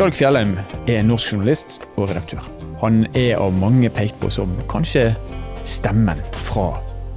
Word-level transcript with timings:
Skjalg 0.00 0.14
Fjellheim 0.16 0.54
er 0.88 1.02
norsk 1.04 1.34
journalist 1.34 1.74
og 2.00 2.06
redaktør. 2.08 2.46
Han 2.80 3.02
er 3.12 3.34
av 3.36 3.50
mange 3.52 3.90
pekt 3.92 4.14
på 4.22 4.30
som 4.32 4.54
kanskje 4.70 5.10
stemmen 5.68 6.22
fra 6.46 6.70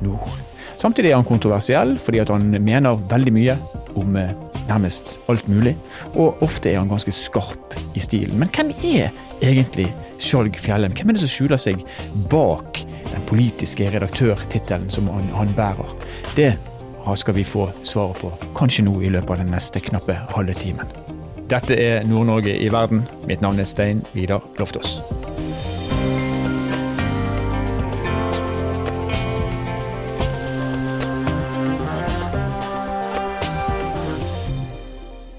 nord. 0.03 0.33
Samtidig 0.81 1.13
er 1.13 1.15
han 1.15 1.29
kontroversiell 1.29 1.93
fordi 1.95 2.19
han 2.27 2.49
mener 2.59 2.99
veldig 3.07 3.33
mye 3.37 3.55
om 3.95 4.17
eh, 4.19 4.33
nærmest 4.67 5.13
alt 5.31 5.47
mulig, 5.47 5.77
og 6.17 6.43
ofte 6.43 6.73
er 6.73 6.81
han 6.81 6.91
ganske 6.91 7.13
skarp 7.15 7.77
i 7.95 8.03
stilen. 8.03 8.35
Men 8.41 8.51
hvem 8.51 8.73
er 8.75 9.15
egentlig 9.39 9.87
Skjalg 10.19 10.59
Fjellheim? 10.59 10.91
Hvem 10.91 11.13
er 11.13 11.15
det 11.15 11.23
som 11.23 11.31
skjuler 11.31 11.63
seg 11.63 11.85
bak 12.33 12.83
den 13.13 13.23
politiske 13.31 13.87
redaktørtittelen 13.95 14.91
som 14.91 15.07
han, 15.07 15.31
han 15.31 15.55
bærer? 15.55 15.95
Det 16.35 16.51
skal 17.15 17.39
vi 17.39 17.47
få 17.47 17.69
svaret 17.87 18.19
på, 18.19 18.35
kanskje 18.59 18.83
nå 18.89 18.99
i 18.99 19.15
løpet 19.15 19.37
av 19.37 19.45
den 19.45 19.55
neste 19.55 19.79
knappe 19.87 20.19
halve 20.35 20.59
timen. 20.59 20.91
Dette 21.53 21.75
er 21.77 21.99
Nord-Norge 22.09 22.55
i 22.57 22.69
verden. 22.73 23.03
Mitt 23.29 23.43
navn 23.43 23.59
er 23.61 23.67
Stein 23.69 23.99
Vidar 24.15 24.41
Loftaas. 24.57 24.95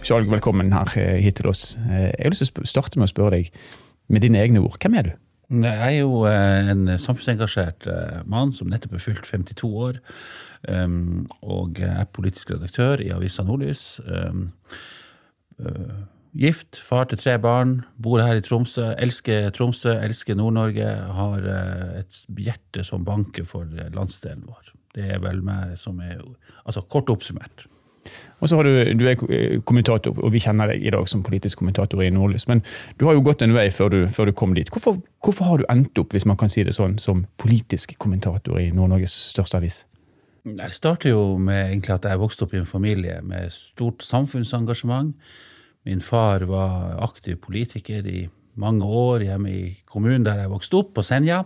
Skjalg, 0.06 0.30
velkommen 0.30 0.70
her 0.70 0.94
eh, 1.02 1.18
hit 1.24 1.40
til 1.42 1.50
oss. 1.50 1.74
Eh, 1.90 2.12
jeg 2.12 2.22
har 2.22 2.36
lyst 2.36 2.46
til 2.46 2.62
å 2.62 2.72
starte 2.76 3.02
med 3.02 3.10
å 3.10 3.14
spørre 3.16 3.40
deg, 3.40 3.52
med 4.06 4.22
dine 4.22 4.38
egne 4.38 4.62
ord, 4.62 4.78
hvem 4.78 5.00
er 5.02 5.10
du? 5.10 5.12
Jeg 5.66 5.76
er 5.82 5.98
jo 5.98 6.24
eh, 6.30 6.74
en 6.76 6.94
samfunnsengasjert 6.94 7.90
mann 8.30 8.54
som 8.54 8.70
nettopp 8.70 9.00
er 9.00 9.08
fylt 9.10 9.26
52 9.26 9.76
år. 9.90 10.04
Um, 10.70 11.26
og 11.42 11.82
er 11.82 12.06
politisk 12.14 12.54
redaktør 12.54 13.02
i 13.02 13.10
avisa 13.12 13.42
Nordlys. 13.42 13.98
Um, 15.58 16.06
gift, 16.34 16.80
far 16.82 17.06
til 17.10 17.20
tre 17.20 17.36
barn, 17.38 17.82
bor 18.02 18.22
her 18.22 18.40
i 18.40 18.44
Tromsø. 18.44 18.92
Elsker 18.98 19.50
Tromsø, 19.54 19.94
elsker 20.02 20.38
Nord-Norge. 20.38 20.88
Har 21.18 21.46
et 22.00 22.24
hjerte 22.38 22.86
som 22.86 23.04
banker 23.06 23.46
for 23.48 23.68
landsdelen 23.94 24.42
vår. 24.48 24.74
Det 24.94 25.06
er 25.16 25.22
vel 25.22 25.42
meg 25.42 25.78
som 25.78 26.00
er 26.02 26.22
Altså 26.64 26.80
kort 26.88 27.10
oppsummert. 27.10 27.66
Og 28.40 28.48
så 28.48 28.58
har 28.58 28.66
du, 28.66 28.70
du 28.98 29.06
er 29.08 29.16
eh, 29.32 29.60
kommentator, 29.64 30.16
og 30.20 30.32
vi 30.34 30.42
kjenner 30.42 30.72
deg 30.72 30.84
i 30.84 30.92
dag 30.92 31.06
som 31.08 31.22
politisk 31.24 31.62
kommentator 31.62 32.02
i 32.04 32.10
Nordlys. 32.12 32.46
Men 32.50 32.60
du 33.00 33.06
har 33.08 33.16
jo 33.16 33.24
gått 33.24 33.44
en 33.44 33.54
vei 33.56 33.70
før 33.72 33.94
du, 33.94 33.98
før 34.12 34.28
du 34.28 34.36
kom 34.36 34.54
dit. 34.56 34.68
Hvorfor, 34.72 34.98
hvorfor, 35.24 35.48
har 35.48 35.62
du 35.62 35.66
endt 35.72 35.98
opp 36.00 36.12
hvis 36.12 36.26
man 36.28 36.38
kan 36.40 36.52
si 36.52 36.66
det 36.66 36.76
sånn, 36.76 36.98
som 37.00 37.24
politisk 37.40 37.96
kommentator 38.00 38.60
i 38.60 38.70
Nord-Norges 38.74 39.14
største 39.32 39.60
avis? 39.60 39.82
Det 40.44 40.70
starter 40.76 41.14
jo 41.14 41.38
med 41.40 41.70
egentlig 41.70 41.94
at 41.94 42.06
jeg 42.10 42.20
vokste 42.20 42.44
opp 42.44 42.54
i 42.54 42.60
en 42.60 42.68
familie 42.68 43.16
med 43.24 43.52
stort 43.52 44.04
samfunnsengasjement. 44.04 45.14
Min 45.88 46.02
far 46.04 46.44
var 46.48 46.98
aktiv 47.04 47.38
politiker 47.40 48.04
i 48.04 48.26
mange 48.60 48.84
år 48.84 49.24
hjemme 49.24 49.50
i 49.50 49.62
kommunen 49.88 50.24
der 50.26 50.42
jeg 50.42 50.52
vokste 50.52 50.82
opp, 50.82 50.92
på 50.96 51.04
Senja. 51.04 51.42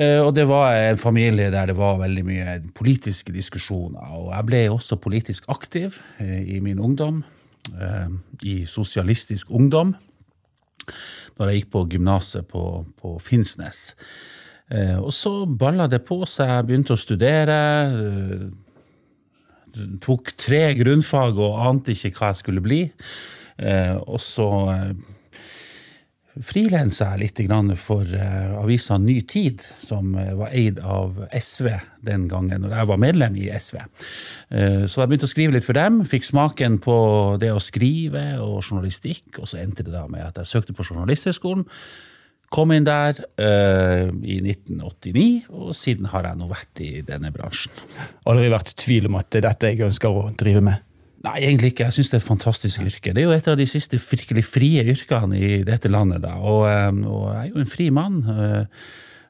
Eh, 0.00 0.20
og 0.22 0.32
det 0.36 0.46
var 0.48 0.72
en 0.78 1.00
familie 1.00 1.50
der 1.52 1.68
det 1.70 1.76
var 1.76 2.00
veldig 2.00 2.24
mye 2.24 2.56
politiske 2.76 3.34
diskusjoner. 3.36 4.16
Og 4.16 4.32
jeg 4.32 4.48
ble 4.48 4.62
også 4.72 4.96
politisk 4.96 5.50
aktiv 5.52 6.00
eh, 6.22 6.56
i 6.56 6.60
min 6.64 6.80
ungdom, 6.80 7.22
eh, 7.74 8.08
i 8.48 8.64
Sosialistisk 8.64 9.50
Ungdom, 9.50 9.94
når 11.36 11.48
jeg 11.48 11.60
gikk 11.60 11.72
på 11.76 11.86
gymnaset 11.92 12.48
på, 12.48 12.84
på, 12.96 13.18
Finnsnes. 13.20 13.90
Og 14.70 15.10
så 15.14 15.32
balla 15.46 15.88
det 15.90 16.02
på 16.06 16.20
seg. 16.30 16.50
Jeg 16.52 16.66
begynte 16.68 16.94
å 16.94 17.00
studere. 17.00 17.58
Tok 20.02 20.34
tre 20.38 20.64
grunnfag 20.78 21.38
og 21.42 21.62
ante 21.66 21.94
ikke 21.94 22.12
hva 22.14 22.30
jeg 22.30 22.42
skulle 22.44 22.62
bli. 22.62 22.84
Og 24.06 24.20
så 24.22 24.46
frilansa 26.46 27.10
jeg 27.16 27.20
litt 27.24 27.40
for 27.82 28.06
avisa 28.62 28.96
Ny 29.02 29.16
Tid, 29.28 29.60
som 29.82 30.14
var 30.14 30.54
eid 30.54 30.78
av 30.78 31.18
SV 31.34 31.72
den 32.06 32.28
gangen, 32.30 32.62
når 32.62 32.76
jeg 32.78 32.90
var 32.92 33.02
medlem 33.02 33.36
i 33.36 33.50
SV. 33.50 33.80
Så 34.86 35.02
jeg 35.02 35.10
begynte 35.10 35.26
å 35.26 35.32
skrive 35.34 35.56
litt 35.56 35.66
for 35.66 35.76
dem. 35.76 36.04
Fikk 36.06 36.24
smaken 36.30 36.78
på 36.82 36.96
det 37.42 37.50
å 37.50 37.58
skrive 37.58 38.38
og 38.38 38.62
journalistikk, 38.62 39.42
og 39.42 39.50
så 39.50 39.58
endte 39.64 39.82
det 39.82 39.92
da 39.96 40.06
med 40.06 40.22
at 40.28 40.38
jeg 40.40 40.52
søkte 40.54 40.76
på 40.78 40.86
Journalisthøgskolen. 40.86 41.66
Kom 42.50 42.72
inn 42.74 42.82
der 42.82 43.14
i 43.38 44.40
1989, 44.42 45.46
og 45.54 45.70
siden 45.78 46.08
har 46.10 46.26
jeg 46.26 46.38
nå 46.40 46.48
vært 46.50 46.80
i 46.82 46.88
denne 47.06 47.30
bransjen. 47.30 47.70
Aldri 48.26 48.48
vært 48.50 48.72
i 48.72 48.78
tvil 48.82 49.06
om 49.06 49.18
at 49.20 49.28
det 49.30 49.38
er 49.38 49.46
dette 49.46 49.70
jeg 49.70 49.84
ønsker 49.86 50.10
å 50.10 50.24
drive 50.34 50.64
med? 50.66 50.82
Nei, 51.20 51.36
egentlig 51.44 51.74
ikke. 51.74 51.90
Jeg 51.90 51.98
syns 51.98 52.10
det 52.10 52.16
er 52.16 52.22
et 52.22 52.30
fantastisk 52.30 52.84
yrke. 52.86 53.12
Det 53.12 53.20
er 53.20 53.26
jo 53.28 53.36
et 53.36 53.48
av 53.52 53.58
de 53.60 53.66
siste 53.68 53.98
virkelig 54.00 54.46
frie 54.48 54.84
yrkene 54.88 55.36
i 55.36 55.60
dette 55.68 55.90
landet. 55.92 56.22
Da. 56.24 56.38
Og, 56.40 56.64
eh, 56.70 56.88
og 57.04 57.26
jeg 57.28 57.42
er 57.42 57.50
jo 57.50 57.60
en 57.60 57.68
fri 57.68 57.88
mann 57.92 58.22
uh, 58.24 58.62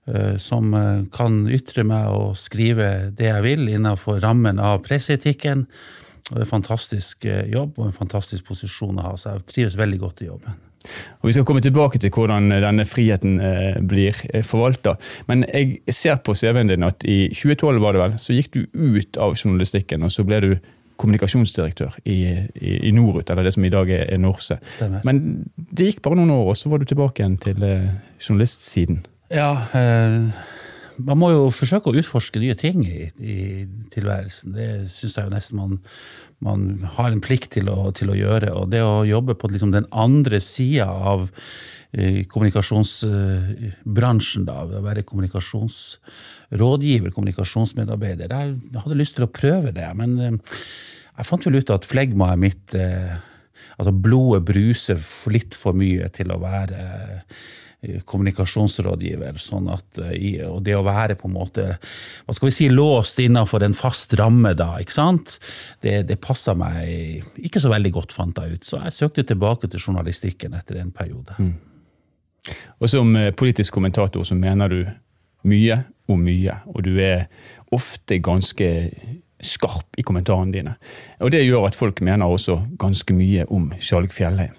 uh, 0.07 0.37
som 0.39 0.71
kan 1.11 1.41
ytre 1.51 1.83
meg 1.89 2.13
og 2.15 2.39
skrive 2.39 3.11
det 3.19 3.27
jeg 3.27 3.47
vil 3.47 3.67
innenfor 3.73 4.23
rammen 4.23 4.63
av 4.63 4.85
presseetikken. 4.87 5.67
Og 6.31 6.37
det 6.37 6.43
er 6.43 6.47
en 6.47 6.55
fantastisk 6.55 7.27
jobb 7.27 7.79
og 7.79 7.89
en 7.89 7.97
fantastisk 7.97 8.47
posisjon 8.49 8.99
å 9.03 9.07
ha, 9.11 9.15
så 9.19 9.35
jeg 9.35 9.47
trives 9.51 9.79
veldig 9.79 10.01
godt 10.03 10.23
i 10.23 10.29
jobben. 10.31 10.59
Og 11.21 11.29
Vi 11.29 11.33
skal 11.37 11.45
komme 11.45 11.61
tilbake 11.61 11.99
til 12.01 12.13
hvordan 12.15 12.49
denne 12.51 12.87
friheten 12.89 13.41
eh, 13.45 13.81
blir 13.85 14.17
forvalta. 14.47 14.97
Men 15.29 15.45
jeg 15.45 15.81
ser 15.93 16.23
på 16.25 16.35
CV-en 16.35 16.73
din 16.73 16.87
at 16.87 17.05
i 17.05 17.29
2012 17.35 17.81
var 17.83 17.97
det 17.97 18.03
vel, 18.05 18.19
så 18.19 18.37
gikk 18.37 18.55
du 18.55 18.63
ut 18.73 19.21
av 19.21 19.37
journalistikken, 19.37 20.07
og 20.07 20.13
så 20.15 20.25
ble 20.25 20.41
du 20.45 20.53
kommunikasjonsdirektør 21.01 21.97
i, 22.05 22.19
i, 22.61 22.73
i 22.89 22.93
Norut, 22.93 23.29
eller 23.31 23.47
det 23.47 23.55
som 23.57 23.65
i 23.65 23.73
dag 23.73 23.89
er, 23.93 24.07
er 24.13 24.21
Norse. 24.21 24.59
Stemmer. 24.77 25.05
Men 25.09 25.45
det 25.57 25.91
gikk 25.91 26.03
bare 26.05 26.21
noen 26.21 26.35
år, 26.35 26.53
og 26.53 26.59
så 26.61 26.73
var 26.73 26.81
du 26.81 26.89
tilbake 26.89 27.23
igjen 27.23 27.39
til 27.41 27.65
eh, 27.65 27.91
journalistsiden. 28.21 29.01
Ja, 29.33 29.53
eh, 29.77 30.29
man 31.07 31.19
må 31.21 31.29
jo 31.33 31.43
forsøke 31.55 31.91
å 31.91 31.99
utforske 32.01 32.41
nye 32.43 32.57
ting 32.59 32.79
i, 32.87 33.11
i 33.21 33.67
tilværelsen. 33.93 34.53
Det 34.57 34.69
syns 34.93 35.17
jeg 35.17 35.25
jo 35.27 35.35
nesten 35.35 35.57
man, 35.61 35.73
man, 36.45 36.61
har 36.97 37.09
en 37.11 37.25
plikt 37.25 37.51
til 37.57 37.67
å, 37.73 37.79
til 37.97 38.09
å, 38.13 38.19
gjøre. 38.19 38.49
Og 38.57 38.65
det 38.73 38.83
å 38.85 39.09
jobbe 39.09 39.33
på 39.39 39.47
liksom 39.53 39.71
den 39.75 39.87
andre 39.91 40.39
sida 40.45 40.87
av 40.87 41.19
kommunikasjonsbransjen, 42.31 44.45
da, 44.47 44.57
å 44.63 44.85
være 44.85 45.09
kommunikasjonsrådgiver, 45.09 47.11
kommunikasjonsmedarbeider. 47.17 48.29
Jeg 48.31 48.83
hadde 48.85 49.01
lyst 49.01 49.15
til 49.19 49.27
å 49.27 49.35
prøve 49.35 49.71
det, 49.75 49.89
men 49.99 50.11
eh, 50.23 50.37
jeg 51.17 51.29
fant 51.29 51.45
vel 51.49 51.59
ut 51.61 51.75
at 51.75 51.89
flegmaet 51.89 52.39
mitt 52.41 52.67
eh, 52.79 53.13
Altså 53.81 53.93
blodet 53.97 54.45
bruser 54.45 54.99
litt 55.33 55.55
for 55.57 55.73
mye 55.77 56.09
til 56.13 56.29
å 56.35 56.43
være 56.43 56.81
eh, 56.81 57.21
kommunikasjonsrådgiver. 57.81 59.39
sånn 59.41 59.71
at, 59.73 59.99
Og 60.49 60.61
det 60.63 60.75
å 60.77 60.85
være 60.85 61.17
på 61.17 61.29
en 61.29 61.35
måte 61.35 61.67
hva 62.27 62.35
skal 62.37 62.51
vi 62.51 62.53
si, 62.53 62.69
låst 62.69 63.19
innenfor 63.23 63.65
en 63.65 63.77
fast 63.77 64.15
ramme, 64.21 64.53
da, 64.55 64.75
ikke 64.83 64.97
sant? 64.97 65.39
det, 65.81 66.03
det 66.09 66.21
passa 66.21 66.55
meg 66.55 67.25
ikke 67.41 67.63
så 67.63 67.73
veldig 67.73 67.93
godt, 67.95 68.13
fant 68.13 68.37
jeg 68.37 68.59
ut. 68.59 68.65
Så 68.65 68.83
jeg 68.85 68.97
søkte 68.97 69.25
tilbake 69.25 69.71
til 69.71 69.81
journalistikken 69.81 70.55
etter 70.59 70.81
en 70.83 70.93
periode. 70.93 71.37
Mm. 71.39 71.55
Og 72.81 72.89
som 72.89 73.17
eh, 73.17 73.33
politisk 73.37 73.75
kommentator 73.77 74.25
så 74.25 74.37
mener 74.37 74.69
du 74.69 74.81
mye 75.49 75.83
om 76.11 76.21
mye, 76.25 76.57
og 76.75 76.85
du 76.85 76.97
er 77.01 77.29
ofte 77.73 78.19
ganske 78.19 78.71
skarp 79.41 79.97
i 79.97 80.05
kommentarene 80.05 80.53
dine. 80.53 80.75
Og 81.21 81.31
Det 81.33 81.45
gjør 81.45 81.69
at 81.69 81.79
folk 81.79 82.01
mener 82.05 82.29
også 82.29 82.59
ganske 82.81 83.15
mye 83.17 83.47
om 83.49 83.71
Skjalg 83.81 84.13
Fjellheim. 84.13 84.57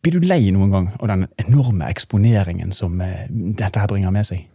Blir 0.00 0.16
du 0.16 0.24
lei 0.24 0.46
noen 0.54 0.72
gang 0.72 0.86
av 0.96 1.10
den 1.10 1.26
enorme 1.42 1.90
eksponeringen 1.92 2.72
som 2.76 3.00
eh, 3.04 3.26
dette 3.28 3.82
her 3.82 3.90
bringer 3.90 4.14
med 4.14 4.28
seg? 4.28 4.46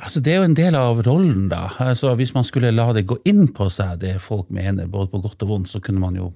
Altså, 0.00 0.22
det 0.24 0.32
er 0.32 0.40
jo 0.40 0.46
en 0.48 0.56
del 0.58 0.74
av 0.74 1.02
rollen, 1.06 1.48
da. 1.52 1.66
Altså, 1.84 2.14
hvis 2.18 2.32
man 2.34 2.46
skulle 2.46 2.72
la 2.74 2.88
det 2.96 3.06
gå 3.06 3.20
inn 3.30 3.46
på 3.54 3.68
seg, 3.70 4.00
det 4.02 4.16
folk 4.24 4.48
mener, 4.54 4.88
både 4.90 5.12
på 5.12 5.20
godt 5.22 5.44
og 5.46 5.52
vondt, 5.52 5.70
så 5.70 5.82
kunne 5.84 6.02
man 6.02 6.16
jo 6.18 6.32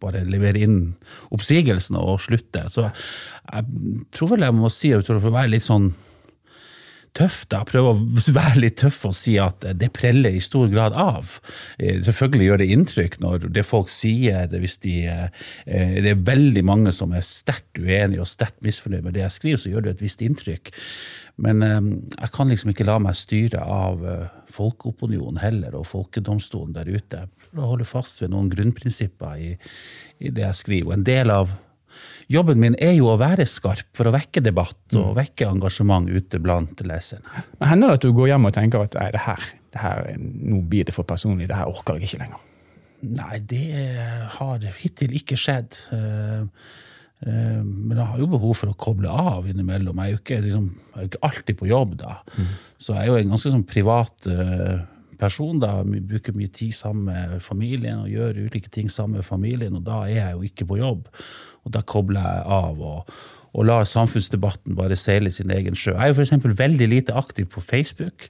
bare 0.00 0.22
levere 0.24 0.62
inn 0.64 0.78
oppsigelsene 1.34 2.00
og 2.00 2.22
slutte. 2.24 2.64
Så 2.72 2.86
jeg 2.86 3.66
tror 4.14 4.32
vel 4.32 4.46
jeg 4.46 4.56
må 4.56 4.70
si, 4.72 4.94
for 5.04 5.18
å 5.18 5.34
være 5.34 5.52
litt 5.52 5.66
sånn 5.66 5.90
tøff, 7.16 7.42
da, 7.50 7.62
prøve 7.66 7.92
å 7.92 8.34
være 8.34 8.62
litt 8.64 8.78
tøff 8.80 9.02
og 9.08 9.14
si 9.16 9.36
at 9.42 9.64
det 9.78 9.90
preller 9.96 10.34
i 10.36 10.42
stor 10.42 10.70
grad 10.72 10.96
av. 10.98 11.36
Eh, 11.78 12.00
selvfølgelig 12.06 12.48
gjør 12.48 12.62
det 12.62 12.68
inntrykk 12.74 13.18
når 13.22 13.48
det 13.56 13.66
folk 13.66 13.90
sier, 13.92 14.50
hvis 14.50 14.78
de, 14.84 14.96
eh, 15.10 15.96
det 16.00 16.14
er 16.14 16.26
veldig 16.28 16.64
mange 16.66 16.94
som 16.96 17.14
er 17.16 17.26
sterkt 17.26 17.80
uenige 17.80 18.22
og 18.22 18.30
sterkt 18.30 18.62
misfornøyd 18.66 19.06
med 19.06 19.16
det 19.16 19.24
jeg 19.26 19.36
skriver, 19.38 19.62
så 19.62 19.74
gjør 19.74 19.86
det 19.86 19.96
et 19.96 20.04
visst 20.04 20.24
inntrykk. 20.26 20.72
Men 21.40 21.64
eh, 21.66 21.80
jeg 22.16 22.34
kan 22.36 22.52
liksom 22.52 22.74
ikke 22.74 22.88
la 22.88 22.98
meg 23.02 23.18
styre 23.18 23.64
av 23.64 24.04
folkeopinionen 24.50 25.42
heller, 25.42 25.78
og 25.78 25.88
folkedomstolen 25.88 26.74
der 26.76 26.90
ute 26.90 27.26
Jeg 27.50 27.66
holder 27.66 27.88
fast 27.88 28.22
ved 28.22 28.30
noen 28.30 28.50
grunnprinsipper 28.50 29.40
i, 29.42 29.50
i 30.22 30.30
det 30.30 30.46
jeg 30.46 30.62
skriver. 30.62 30.92
Og 30.92 30.98
en 31.00 31.06
del 31.06 31.34
av 31.34 31.50
jobben 32.30 32.60
min 32.62 32.76
er 32.82 32.94
jo 32.96 33.10
å 33.12 33.18
være 33.20 33.46
skarp 33.48 33.88
for 33.96 34.08
å 34.08 34.14
vekke 34.14 34.42
debatt 34.44 34.96
og 34.96 35.12
mm. 35.12 35.16
vekke 35.18 35.48
engasjement 35.50 36.10
ute 36.10 36.40
blant 36.42 36.84
leserne. 36.86 37.44
Men 37.58 37.72
Hender 37.72 37.92
det 37.92 38.00
at 38.00 38.06
du 38.06 38.14
går 38.16 38.32
hjem 38.32 38.48
og 38.50 38.54
tenker 38.56 38.86
at 38.86 38.98
nei, 39.00 39.08
det 39.14 39.24
her, 39.24 39.48
det 39.74 39.82
her, 39.82 40.12
nå 40.20 40.62
blir 40.70 40.88
det 40.88 40.94
for 40.96 41.08
personlig, 41.08 41.48
det 41.50 41.58
her 41.58 41.70
orker 41.70 41.98
jeg 41.98 42.10
ikke 42.10 42.22
lenger? 42.24 42.46
Nei, 43.00 43.40
det 43.48 43.64
har 44.36 44.64
hittil 44.82 45.14
ikke 45.16 45.38
skjedd. 45.40 45.76
Uh, 45.94 46.44
uh, 47.24 47.60
men 47.64 47.96
jeg 47.96 48.06
har 48.12 48.20
jo 48.20 48.28
behov 48.34 48.58
for 48.60 48.72
å 48.72 48.76
koble 48.78 49.08
av 49.08 49.48
innimellom. 49.48 50.02
Jeg 50.02 50.10
er 50.10 50.16
jo 50.16 50.20
ikke, 50.20 50.40
liksom, 50.44 50.70
er 50.92 51.06
jo 51.06 51.12
ikke 51.12 51.22
alltid 51.30 51.60
på 51.62 51.70
jobb, 51.70 51.94
da. 52.02 52.18
Mm. 52.36 52.50
Så 52.76 52.96
jeg 52.96 53.06
er 53.06 53.10
jo 53.10 53.20
en 53.22 53.34
ganske 53.34 53.54
sånn 53.54 53.66
privat 53.68 54.28
uh, 54.28 54.82
person. 55.20 55.60
da, 55.60 55.80
bruker 55.84 56.36
mye 56.36 56.52
tid 56.52 56.72
sammen 56.76 57.10
med 57.10 57.42
familien 57.44 58.04
og 58.04 58.10
gjør 58.12 58.46
ulike 58.46 58.72
ting 58.72 58.90
sammen 58.90 59.20
med 59.20 59.28
familien, 59.28 59.76
og 59.76 59.84
da 59.86 60.04
er 60.06 60.16
jeg 60.16 60.32
jo 60.32 60.48
ikke 60.48 60.70
på 60.72 60.80
jobb. 60.80 61.12
Og 61.64 61.76
da 61.76 61.84
kobler 61.84 62.24
jeg 62.24 62.48
av. 62.60 62.80
og 62.80 63.20
og 63.50 63.66
lar 63.66 63.86
samfunnsdebatten 63.88 64.76
bare 64.78 64.94
seile 64.98 65.30
sin 65.34 65.50
egen 65.50 65.74
sjø. 65.78 65.96
Jeg 65.96 66.12
er 66.12 66.12
jo 66.12 66.22
f.eks. 66.22 66.58
veldig 66.58 66.86
lite 66.90 67.16
aktiv 67.18 67.48
på 67.50 67.62
Facebook. 67.64 68.28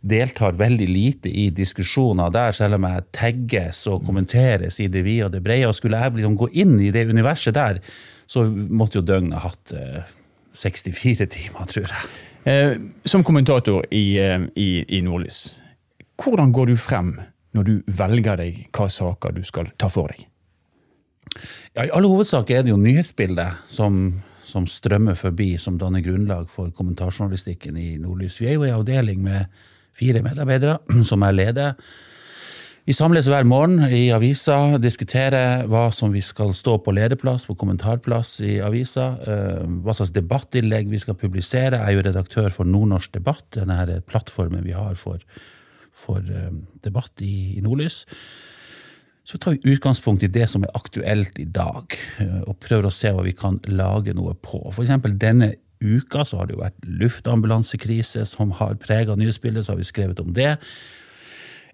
Deltar 0.00 0.56
veldig 0.56 0.88
lite 0.88 1.28
i 1.28 1.50
diskusjoner 1.52 2.32
der, 2.32 2.54
selv 2.56 2.78
om 2.78 2.86
jeg 2.88 3.06
tagges 3.12 3.84
og 3.92 4.06
kommenteres 4.06 4.80
i 4.80 4.88
det 4.88 5.04
vide 5.04 5.28
og 5.28 5.34
det 5.36 5.42
brede. 5.44 5.68
Og 5.68 5.76
skulle 5.76 6.00
jeg 6.00 6.16
liksom 6.16 6.38
gå 6.40 6.48
inn 6.64 6.78
i 6.80 6.92
det 6.94 7.04
universet 7.10 7.56
der, 7.58 7.82
så 8.26 8.46
måtte 8.48 9.02
jo 9.02 9.04
døgnet 9.04 9.44
hatt 9.44 9.74
eh, 9.76 10.14
64 10.56 11.28
timer, 11.28 11.68
tror 11.68 11.84
jeg. 11.90 12.14
Eh, 12.48 12.72
som 13.08 13.24
kommentator 13.24 13.84
i, 13.92 14.16
eh, 14.20 14.48
i, 14.56 14.70
i 14.96 15.02
Nordlys, 15.04 15.58
hvordan 16.20 16.52
går 16.54 16.72
du 16.72 16.76
frem 16.76 17.16
når 17.54 17.66
du 17.66 17.74
velger 17.86 18.38
deg 18.40 18.62
hva 18.74 18.88
saker 18.90 19.34
du 19.34 19.42
skal 19.46 19.70
ta 19.78 19.90
for 19.92 20.12
deg? 20.12 20.26
Ja, 21.74 21.86
I 21.86 21.90
alle 21.90 22.10
hovedsak 22.10 22.50
er 22.54 22.62
det 22.62 22.70
jo 22.70 22.78
nyhetsbildet 22.78 23.66
som 23.70 24.14
som 24.44 24.66
strømmer 24.68 25.16
forbi, 25.18 25.54
som 25.58 25.78
danner 25.80 26.04
grunnlag 26.04 26.50
for 26.52 26.72
kommentarjournalistikken 26.76 27.78
i 27.80 27.94
Nordlys. 28.00 28.40
Vi 28.40 28.50
er 28.50 28.58
jo 28.58 28.66
en 28.66 28.76
avdeling 28.78 29.22
med 29.24 29.48
fire 29.96 30.22
medarbeidere, 30.24 30.78
som 31.10 31.24
jeg 31.24 31.38
leder. 31.38 31.78
Vi 32.84 32.92
samles 32.92 33.30
hver 33.32 33.46
morgen 33.48 33.80
i 33.88 34.10
avisa, 34.12 34.76
diskuterer 34.76 35.64
hva 35.72 35.86
som 35.94 36.12
vi 36.12 36.20
skal 36.20 36.52
stå 36.52 36.76
på 36.84 36.92
lederplass, 36.92 37.46
på 37.48 37.56
kommentarplass 37.56 38.36
i 38.44 38.58
avisa, 38.60 39.06
eh, 39.24 39.62
hva 39.64 39.94
slags 39.96 40.12
debattinnlegg 40.12 40.90
vi 40.92 41.00
skal 41.00 41.16
publisere. 41.16 41.80
Jeg 41.80 41.94
er 41.94 41.96
jo 41.96 42.04
redaktør 42.10 42.50
for 42.52 42.68
Nordnorsk 42.68 43.16
debatt, 43.16 43.46
denne 43.56 44.02
plattformen 44.04 44.66
vi 44.66 44.76
har 44.76 45.00
for, 45.00 45.24
for 45.94 46.24
eh, 46.24 46.50
debatt 46.84 47.22
i, 47.24 47.54
i 47.58 47.64
Nordlys 47.64 48.04
så 49.24 49.38
tar 49.40 49.56
vi 49.56 49.72
utgangspunkt 49.72 50.24
i 50.26 50.28
det 50.28 50.46
som 50.52 50.66
er 50.66 50.72
aktuelt 50.76 51.38
i 51.40 51.46
dag, 51.48 51.96
eh, 52.20 52.40
og 52.44 52.58
prøver 52.60 52.88
å 52.88 52.92
se 52.92 53.12
hva 53.12 53.24
vi 53.24 53.32
kan 53.36 53.56
lage 53.72 54.12
noe 54.16 54.36
på. 54.36 54.60
For 54.68 54.84
eksempel 54.84 55.16
denne 55.20 55.54
uka 55.80 56.26
så 56.28 56.40
har 56.40 56.48
det 56.48 56.56
jo 56.56 56.62
vært 56.62 56.84
luftambulansekrise 56.84 58.26
som 58.28 58.52
har 58.60 58.76
prega 58.82 59.16
nyhetsbildet, 59.16 59.64
så 59.64 59.74
har 59.74 59.80
vi 59.80 59.88
skrevet 59.88 60.20
om 60.20 60.36
det. 60.36 60.58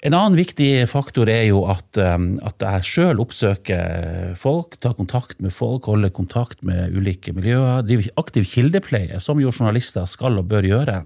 En 0.06 0.14
annen 0.16 0.38
viktig 0.38 0.86
faktor 0.88 1.28
er 1.28 1.48
jo 1.50 1.64
at, 1.68 1.98
eh, 1.98 2.16
at 2.46 2.62
jeg 2.62 2.86
sjøl 2.92 3.20
oppsøker 3.26 4.38
folk, 4.38 4.78
tar 4.78 4.94
kontakt 4.94 5.42
med 5.42 5.52
folk, 5.52 5.90
holder 5.90 6.14
kontakt 6.14 6.62
med 6.62 6.94
ulike 6.94 7.34
miljøer. 7.34 7.82
Driver 7.82 8.14
aktiv 8.22 8.46
kildepleie, 8.46 9.18
som 9.20 9.42
jo 9.42 9.50
journalister 9.50 10.06
skal 10.06 10.38
og 10.38 10.46
bør 10.54 10.70
gjøre. 10.70 11.02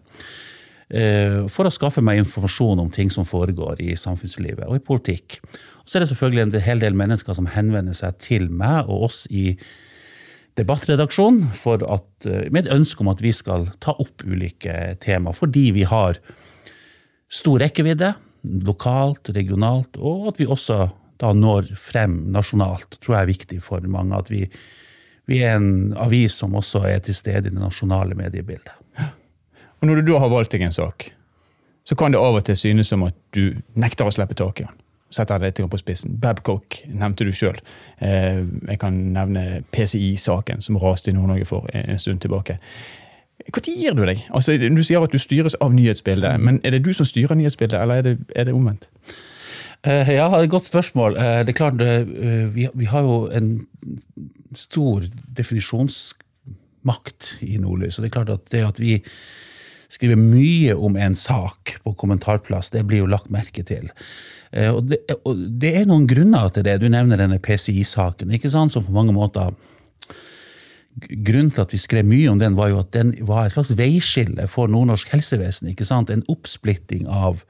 Eh, 0.94 1.40
for 1.50 1.66
å 1.66 1.72
skaffe 1.74 2.02
meg 2.04 2.20
informasjon 2.20 2.78
om 2.78 2.90
ting 2.94 3.08
som 3.10 3.26
foregår 3.26 3.80
i 3.82 3.96
samfunnslivet 3.98 4.68
og 4.68 4.76
i 4.78 4.84
politikk. 4.84 5.40
Og 5.82 5.88
så 5.88 5.98
er 5.98 6.04
det 6.04 6.12
selvfølgelig 6.12 6.44
en 6.44 6.66
hel 6.68 6.84
del 6.84 6.94
mennesker 6.98 7.34
som 7.34 7.48
henvender 7.50 7.96
seg 7.98 8.20
til 8.22 8.46
meg 8.46 8.86
og 8.86 9.08
oss 9.08 9.24
i 9.26 9.56
debattredaksjonen 10.54 11.48
at, 11.50 12.26
eh, 12.30 12.46
med 12.54 12.66
et 12.66 12.72
ønske 12.76 13.02
om 13.02 13.10
at 13.10 13.24
vi 13.24 13.32
skal 13.32 13.66
ta 13.80 13.96
opp 13.98 14.22
ulike 14.22 14.94
tema, 15.00 15.32
fordi 15.34 15.72
vi 15.72 15.82
har 15.82 16.20
stor 17.28 17.58
rekkevidde 17.58 18.14
lokalt, 18.62 19.34
regionalt, 19.34 19.96
og 19.98 20.28
at 20.28 20.38
vi 20.38 20.46
også 20.46 20.92
da 21.18 21.32
når 21.32 21.74
frem 21.74 22.30
nasjonalt, 22.30 23.00
tror 23.00 23.16
jeg 23.16 23.22
er 23.22 23.32
viktig 23.32 23.60
for 23.62 23.80
mange. 23.80 24.14
At 24.14 24.30
vi, 24.30 24.46
vi 25.26 25.42
er 25.42 25.56
en 25.56 25.94
avis 25.96 26.38
som 26.38 26.54
også 26.54 26.86
er 26.86 27.02
til 27.02 27.14
stede 27.14 27.48
i 27.48 27.50
det 27.50 27.58
nasjonale 27.58 28.14
mediebildet. 28.14 28.83
Og 29.80 29.88
når 29.88 30.00
du 30.00 30.12
da 30.12 30.22
har 30.22 30.32
valgt 30.32 30.54
deg 30.54 30.64
en 30.66 30.74
sak, 30.74 31.10
så 31.84 31.96
kan 31.98 32.14
det 32.14 32.20
av 32.20 32.38
og 32.38 32.44
til 32.46 32.56
synes 32.56 32.88
som 32.88 33.04
at 33.04 33.16
du 33.36 33.58
nekter 33.76 34.08
å 34.08 34.14
slippe 34.14 34.36
tak 34.38 34.60
i 34.60 34.66
den. 34.66 34.74
Setter 35.14 35.38
deg 35.38 35.54
det 35.54 35.70
på 35.70 35.78
spissen. 35.78 36.16
Babcock 36.20 36.80
nevnte 36.88 37.24
du 37.26 37.32
sjøl. 37.34 37.58
Eh, 38.02 38.40
jeg 38.42 38.78
kan 38.82 38.92
nevne 39.14 39.62
PCI-saken 39.74 40.62
som 40.64 40.78
raste 40.80 41.10
i 41.12 41.14
Nord-Norge 41.14 41.46
for 41.46 41.68
en 41.74 41.98
stund 42.02 42.20
tilbake. 42.24 42.54
Når 43.44 43.60
gir 43.66 43.94
du 43.94 44.04
deg? 44.06 44.18
Altså, 44.34 44.56
du 44.56 44.82
sier 44.82 45.04
at 45.04 45.12
du 45.12 45.18
styres 45.20 45.54
av 45.60 45.74
nyhetsbildet, 45.74 46.40
men 46.40 46.60
er 46.64 46.70
det 46.74 46.86
du 46.86 46.92
som 46.96 47.06
styrer 47.06 47.34
nyhetsbildet, 47.36 47.82
eller 47.82 47.94
er 47.94 48.02
det, 48.02 48.18
er 48.34 48.44
det 48.48 48.54
omvendt? 48.54 48.88
Uh, 49.84 50.08
ja, 50.08 50.40
et 50.40 50.50
godt 50.50 50.64
spørsmål. 50.64 51.16
Uh, 51.18 51.22
det 51.44 51.48
er 51.52 51.58
klart, 51.58 51.82
uh, 51.82 52.54
vi, 52.54 52.68
vi, 52.72 52.84
har 52.88 53.00
jo 53.04 53.28
en 53.28 53.66
stor 54.56 55.02
definisjonsmakt 55.36 57.38
i 57.42 57.56
Nordlys. 57.60 57.98
og 57.98 58.02
det 58.02 58.08
er 58.08 58.16
klart 58.16 58.30
at 58.30 58.52
det 58.52 58.64
at 58.64 58.80
vi 58.80 59.02
skriver 59.94 60.18
mye 60.18 60.74
om 60.74 60.96
en 60.98 61.14
sak 61.18 61.76
på 61.84 61.94
kommentarplass, 62.00 62.72
det 62.74 62.84
blir 62.88 63.04
jo 63.04 63.10
lagt 63.10 63.30
merke 63.34 63.64
til. 63.66 63.90
Eh, 64.54 64.70
og 64.70 64.90
det, 64.90 65.02
og 65.22 65.38
det 65.60 65.74
er 65.80 65.86
noen 65.90 66.08
grunner 66.10 66.50
til 66.54 66.66
det. 66.66 66.80
Du 66.82 66.88
nevner 66.90 67.20
denne 67.20 67.40
PCI-saken, 67.42 68.34
ikke 68.34 68.52
sant, 68.52 68.74
som 68.74 68.86
på 68.86 68.94
mange 68.94 69.14
måter 69.16 69.54
Grunnen 70.94 71.50
til 71.50 71.64
at 71.64 71.72
vi 71.74 71.78
skrev 71.82 72.06
mye 72.06 72.28
om 72.30 72.38
den, 72.38 72.54
var 72.54 72.68
jo 72.70 72.76
at 72.78 72.92
den 72.94 73.08
var 73.26 73.48
et 73.48 73.56
slags 73.56 73.72
veiskille 73.74 74.44
for 74.46 74.70
nordnorsk 74.70 75.08
helsevesen. 75.10 75.72
ikke 75.72 75.86
sant? 75.88 76.10
En 76.10 76.22
oppsplitting 76.30 77.08
av 77.10 77.40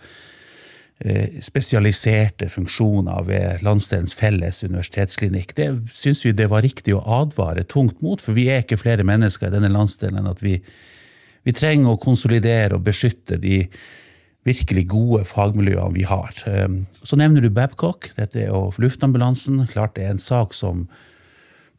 eh, 1.05 1.37
spesialiserte 1.44 2.49
funksjoner 2.49 3.26
ved 3.29 3.61
landsdelens 3.67 4.17
felles 4.17 4.62
universitetsklinikk. 4.64 5.52
Det 5.61 5.69
syns 5.93 6.25
vi 6.25 6.32
det 6.32 6.49
var 6.49 6.64
riktig 6.64 6.96
å 6.96 7.05
advare 7.20 7.67
tungt 7.69 8.00
mot, 8.00 8.17
for 8.17 8.32
vi 8.32 8.49
er 8.49 8.64
ikke 8.64 8.81
flere 8.81 9.05
mennesker 9.05 9.52
i 9.52 9.56
denne 9.58 9.73
landsdelen 9.76 10.23
enn 10.23 10.32
at 10.32 10.41
vi 10.41 10.56
vi 11.44 11.55
trenger 11.56 11.93
å 11.93 12.00
konsolidere 12.00 12.79
og 12.79 12.87
beskytte 12.87 13.38
de 13.41 13.62
virkelig 14.44 14.85
gode 14.93 15.25
fagmiljøene 15.29 15.96
vi 15.96 16.05
har. 16.08 16.32
Ehm, 16.49 16.85
så 17.05 17.17
nevner 17.20 17.44
du 17.44 17.50
Babcock. 17.50 18.11
Dette 18.19 18.46
jo 18.46 18.69
luftambulansen. 18.81 19.64
Klart 19.73 19.96
det 19.96 20.05
er 20.05 20.14
en 20.14 20.23
sak 20.23 20.55
som 20.56 20.87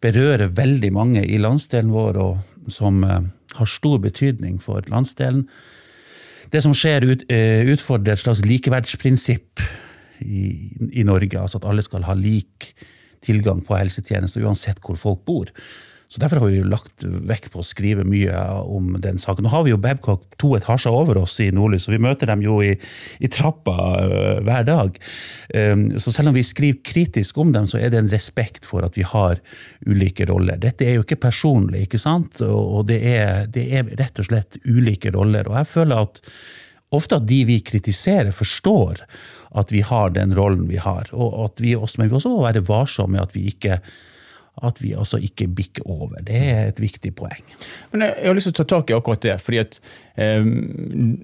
berører 0.01 0.53
veldig 0.53 0.91
mange 0.93 1.23
i 1.25 1.37
landsdelen 1.41 1.93
vår, 1.93 2.17
og 2.21 2.71
som 2.71 3.03
eh, 3.05 3.21
har 3.57 3.69
stor 3.69 4.01
betydning 4.01 4.59
for 4.61 4.85
landsdelen. 4.91 5.45
Det 6.53 6.61
som 6.61 6.73
skjer, 6.77 7.07
eh, 7.29 7.65
utfordrer 7.73 8.13
et 8.13 8.21
slags 8.21 8.43
likeverdsprinsipp 8.45 9.63
i, 10.21 10.45
i 10.91 11.05
Norge. 11.05 11.39
Altså 11.41 11.61
at 11.61 11.69
alle 11.69 11.85
skal 11.85 12.05
ha 12.05 12.17
lik 12.17 12.73
tilgang 13.25 13.63
på 13.65 13.77
helsetjenester 13.77 14.45
uansett 14.45 14.81
hvor 14.85 14.97
folk 14.99 15.25
bor. 15.25 15.49
Så 16.15 16.21
Derfor 16.21 16.39
har 16.39 16.47
vi 16.47 16.61
jo 16.61 16.67
lagt 16.71 17.03
vekt 17.27 17.49
på 17.51 17.59
å 17.59 17.65
skrive 17.67 18.05
mye 18.07 18.31
om 18.71 18.93
den 19.03 19.17
saken. 19.19 19.43
Nå 19.43 19.49
har 19.51 19.65
vi 19.65 19.73
jo 19.73 19.79
Babcock 19.83 20.21
to 20.39 20.53
etasjer 20.55 20.95
over 20.95 21.17
oss 21.19 21.33
i 21.43 21.49
Nordlys, 21.51 21.89
og 21.89 21.97
vi 21.97 21.99
møter 22.05 22.29
dem 22.31 22.39
jo 22.45 22.61
i, 22.63 22.69
i 23.19 23.27
trappa 23.27 23.75
uh, 23.75 24.37
hver 24.47 24.63
dag. 24.69 24.95
Um, 25.51 25.83
så 25.99 26.13
selv 26.15 26.31
om 26.31 26.37
vi 26.37 26.45
skriver 26.47 26.79
kritisk 26.87 27.41
om 27.43 27.51
dem, 27.51 27.67
så 27.67 27.81
er 27.83 27.91
det 27.91 27.99
en 27.99 28.13
respekt 28.13 28.63
for 28.69 28.87
at 28.87 28.95
vi 28.95 29.03
har 29.03 29.43
ulike 29.83 30.29
roller. 30.31 30.55
Dette 30.63 30.87
er 30.87 30.95
jo 30.95 31.03
ikke 31.03 31.19
personlig, 31.27 31.83
ikke 31.89 31.99
sant? 31.99 32.39
og, 32.47 32.63
og 32.63 32.87
det, 32.93 33.01
er, 33.11 33.51
det, 33.51 33.67
er, 33.75 33.91
rett 33.99 34.23
og 34.23 34.31
slett 34.31 34.61
ulike 34.63 35.11
roller. 35.17 35.51
Og 35.51 35.59
jeg 35.59 35.71
føler 35.73 36.07
at 36.07 36.23
ofte 36.95 37.19
at 37.19 37.27
de 37.27 37.43
vi 37.51 37.59
kritiserer, 37.59 38.31
forstår 38.31 39.03
at 39.59 39.75
vi 39.75 39.83
har 39.83 40.15
den 40.15 40.31
rollen 40.39 40.63
vi 40.71 40.79
har. 40.79 41.11
Og 41.11 41.41
at 41.49 41.59
vi 41.59 41.75
også, 41.75 41.99
men 41.99 42.07
vi 42.07 42.21
også 42.23 42.37
må 42.37 42.45
være 42.47 42.63
varsomme 42.71 43.17
med 43.19 43.27
at 43.27 43.35
vi 43.35 43.49
ikke 43.51 43.81
at 44.63 44.81
vi 44.83 44.93
altså 44.95 45.19
ikke 45.19 45.47
bikker 45.47 45.87
over. 45.89 46.21
Det 46.23 46.35
er 46.35 46.69
et 46.69 46.79
viktig 46.79 47.11
poeng. 47.15 47.43
Men 47.91 48.01
Jeg 48.01 48.27
har 48.27 48.37
lyst 48.37 48.47
til 48.51 48.55
å 48.55 48.59
ta 48.61 48.67
tak 48.75 48.89
i 48.89 48.95
akkurat 48.95 49.21
det. 49.21 49.41
fordi 49.41 49.57
at 49.59 49.79
eh, 50.15 50.45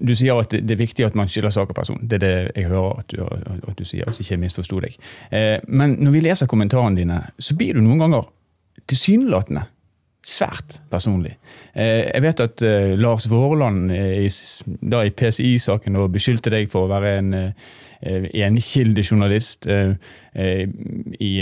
Du 0.02 0.14
sier 0.14 0.38
at 0.38 0.50
det 0.50 0.70
er 0.70 0.80
viktig 0.80 1.06
at 1.06 1.14
man 1.14 1.28
skiller 1.28 1.50
sak 1.50 1.70
og 1.70 1.76
person. 1.76 2.00
Det 2.02 2.22
er 2.22 2.26
det 2.26 2.52
jeg 2.56 2.68
hører 2.68 2.98
at 2.98 3.08
du, 3.08 3.22
at 3.24 3.78
du 3.78 3.84
sier, 3.84 4.04
jeg 4.04 4.20
ikke 4.20 4.36
misforsto 4.36 4.80
deg. 4.80 4.96
Eh, 5.30 5.58
men 5.68 5.96
når 5.98 6.10
vi 6.10 6.20
leser 6.20 6.46
kommentarene 6.46 6.96
dine, 6.96 7.22
så 7.38 7.56
blir 7.56 7.74
du 7.74 7.80
noen 7.80 7.98
ganger 7.98 8.28
tilsynelatende 8.86 9.64
svært 10.26 10.80
personlig. 10.92 11.36
Eh, 11.74 12.08
jeg 12.08 12.22
vet 12.24 12.42
at 12.44 12.64
eh, 12.66 12.92
Lars 12.98 13.28
Vårland 13.30 13.90
i, 13.92 14.28
da 14.82 15.02
i 15.06 15.14
PCI-saken 15.14 15.98
beskyldte 16.12 16.52
deg 16.54 16.70
for 16.70 16.86
å 16.86 16.92
være 16.92 17.16
en 17.20 17.34
Eh, 18.02 18.24
enkildejournalist. 18.34 19.66
Eh, 19.66 19.94
eh, 20.34 20.68
I 21.20 21.32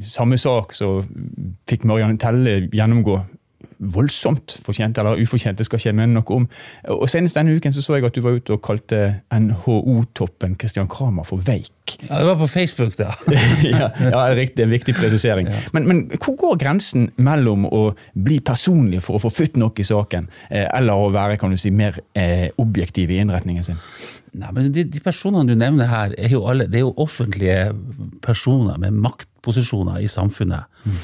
samme 0.00 0.38
sak 0.38 0.72
så 0.72 1.02
fikk 1.68 1.84
Marianne 1.84 2.16
Telle 2.18 2.62
gjennomgå 2.72 3.18
voldsomt 3.78 4.58
fortjent 4.64 4.98
eller 4.98 5.20
ufortjent, 5.22 5.58
det 5.58 5.66
skal 5.68 5.78
ikke 5.78 5.90
jeg 5.90 5.96
mene 5.98 6.18
noe 6.18 6.34
om. 6.34 6.46
Og 6.94 7.06
Senest 7.10 7.38
denne 7.38 7.54
uken 7.54 7.74
så, 7.74 7.82
så 7.84 7.98
jeg 7.98 8.08
at 8.08 8.16
du 8.16 8.22
var 8.24 8.38
ute 8.38 8.56
og 8.56 8.62
kalte 8.64 9.00
NHO-toppen 9.30 10.56
Christian 10.58 10.90
Kramer 10.90 11.26
for 11.28 11.42
veik. 11.44 11.72
Ja, 12.08 12.18
Det 12.18 12.26
var 12.26 12.36
på 12.42 12.48
Facebook, 12.50 12.96
da. 12.98 13.12
ja, 13.64 13.88
ja, 13.96 14.24
riktig. 14.36 14.64
En 14.66 14.74
viktig 14.74 14.94
presisering. 14.98 15.48
Ja. 15.48 15.62
Men, 15.72 15.88
men, 15.88 16.02
hvor 16.18 16.36
går 16.36 16.58
grensen 16.60 17.08
mellom 17.16 17.64
å 17.70 17.82
bli 18.12 18.40
personlig 18.44 19.00
for 19.06 19.16
å 19.16 19.22
få 19.22 19.32
futt 19.32 19.56
nok 19.60 19.80
i 19.80 19.86
saken, 19.86 20.28
eh, 20.50 20.66
eller 20.66 20.98
å 20.98 21.08
være 21.14 21.38
kan 21.40 21.54
du 21.54 21.60
si, 21.60 21.72
mer 21.72 21.96
eh, 22.18 22.48
objektiv 22.60 23.14
i 23.14 23.22
innretningen 23.22 23.64
sin? 23.64 23.80
Nei, 24.38 24.52
men 24.54 24.68
de, 24.74 24.84
de, 24.84 25.00
personene 25.02 25.48
du 25.48 25.56
nevner 25.58 25.88
her, 25.88 26.12
er 26.18 26.34
jo, 26.34 26.44
alle, 26.50 26.68
det 26.68 26.82
er 26.82 26.86
jo 26.86 26.94
offentlige 27.00 27.70
personer 28.24 28.78
med 28.82 28.98
maktposisjoner 29.06 30.02
i 30.04 30.10
samfunnet. 30.12 30.68
Mm. 30.84 31.02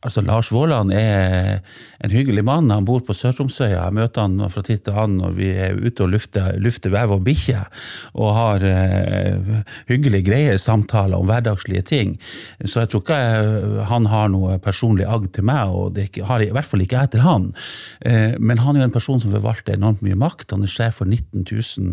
Altså, 0.00 0.22
Lars 0.24 0.48
Våland 0.48 0.94
er 0.96 1.58
en 2.00 2.12
hyggelig 2.12 2.40
mann. 2.48 2.70
Han 2.72 2.86
bor 2.88 3.02
på 3.04 3.12
Sør-Tromsøya. 3.12 3.82
Jeg 3.82 3.96
møter 3.98 4.24
han 4.24 4.40
fra 4.48 4.62
tid 4.64 4.80
til 4.86 4.96
annen 4.96 5.18
når 5.20 5.34
vi 5.36 5.50
er 5.52 5.76
ute 5.76 6.06
og 6.06 6.14
lufter, 6.14 6.54
lufter 6.56 6.94
vev 6.94 7.12
og 7.18 7.26
bikkjer. 7.26 7.66
og 8.14 8.30
har 8.38 8.64
uh, 8.64 9.58
hyggelige, 9.90 10.24
greie 10.24 10.54
samtaler 10.58 11.18
om 11.20 11.28
hverdagslige 11.28 11.82
ting. 11.82 12.14
Så 12.64 12.80
jeg 12.80 12.90
tror 12.92 13.04
ikke 13.04 13.18
jeg, 13.20 13.84
han 13.90 14.08
har 14.08 14.32
noe 14.32 14.56
personlig 14.64 15.04
agg 15.04 15.28
til 15.36 15.44
meg, 15.50 15.68
og 15.68 15.92
det 15.98 16.08
har 16.24 16.40
i 16.40 16.48
hvert 16.48 16.70
fall 16.70 16.86
ikke 16.86 16.96
jeg 16.96 17.12
til 17.16 17.24
han. 17.26 17.50
Uh, 18.00 18.40
men 18.40 18.64
han 18.64 18.76
er 18.76 18.86
jo 18.86 18.88
en 18.88 18.96
person 18.96 19.20
som 19.20 19.36
forvalter 19.36 19.76
enormt 19.76 20.00
mye 20.06 20.16
makt. 20.16 20.56
Han 20.56 20.64
er 20.64 20.72
sjef 20.72 21.02
for 21.02 21.12
19 21.12 21.44
000 21.44 21.92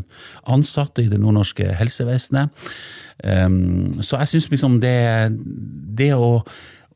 ansatte 0.55 1.03
i 1.03 1.11
det 1.11 1.19
nordnorske 1.19 1.75
helsevesenet. 1.75 2.55
Um, 3.19 3.99
så 4.05 4.21
jeg 4.21 4.31
syns 4.31 4.51
liksom 4.51 4.79
det, 4.79 4.95
det 5.97 6.13
å 6.15 6.45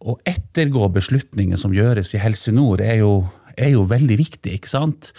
å 0.01 0.17
ettergå 0.27 0.89
beslutninger 0.95 1.59
som 1.59 1.75
gjøres 1.75 2.15
i 2.15 2.21
Helse 2.21 2.53
Nord, 2.55 2.81
er 2.81 3.01
jo, 3.01 3.13
er 3.53 3.75
jo 3.75 3.85
veldig 3.89 4.17
viktig. 4.19 4.57
ikke 4.57 4.71
sant? 4.71 5.11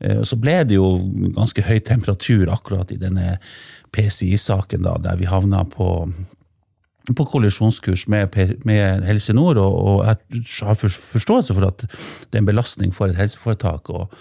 Eh, 0.00 0.22
så 0.22 0.38
ble 0.40 0.60
det 0.68 0.78
jo 0.78 0.92
ganske 1.36 1.64
høy 1.66 1.78
temperatur 1.86 2.50
akkurat 2.54 2.92
i 2.94 3.00
denne 3.00 3.38
PCI-saken, 3.94 4.84
da, 4.86 4.96
der 5.02 5.20
vi 5.20 5.30
havna 5.30 5.64
på 5.68 6.08
på 7.16 7.24
kollisjonskurs 7.24 8.02
med, 8.12 8.34
med 8.68 9.04
Helse 9.08 9.32
Nord, 9.32 9.56
og, 9.56 9.76
og, 9.80 10.00
jeg 10.28 10.66
har 10.66 10.76
forståelse 10.76 11.54
for 11.56 11.68
at 11.70 11.86
det 11.86 12.36
er 12.36 12.42
en 12.42 12.50
belastning 12.50 12.92
for 12.92 13.08
et 13.08 13.16
helseforetak. 13.16 13.88
og 13.88 14.12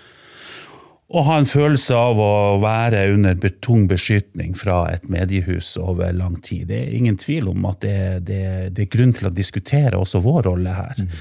å 1.08 1.22
ha 1.24 1.38
en 1.40 1.48
følelse 1.48 1.96
av 1.96 2.20
å 2.20 2.32
være 2.60 3.06
under 3.14 3.38
tung 3.64 3.86
beskytning 3.88 4.58
fra 4.60 4.82
et 4.92 5.06
mediehus 5.08 5.78
over 5.80 6.12
lang 6.12 6.36
tid. 6.44 6.66
Det 6.68 6.82
er 6.82 6.96
ingen 6.98 7.16
tvil 7.20 7.48
om 7.54 7.68
at 7.70 7.80
det, 7.86 8.00
det, 8.28 8.42
det 8.76 8.84
er 8.84 8.92
grunn 8.92 9.14
til 9.16 9.30
å 9.30 9.36
diskutere 9.36 9.96
også 9.96 10.20
vår 10.26 10.42
rolle 10.50 10.74
her. 10.76 11.00
Mm. 11.00 11.14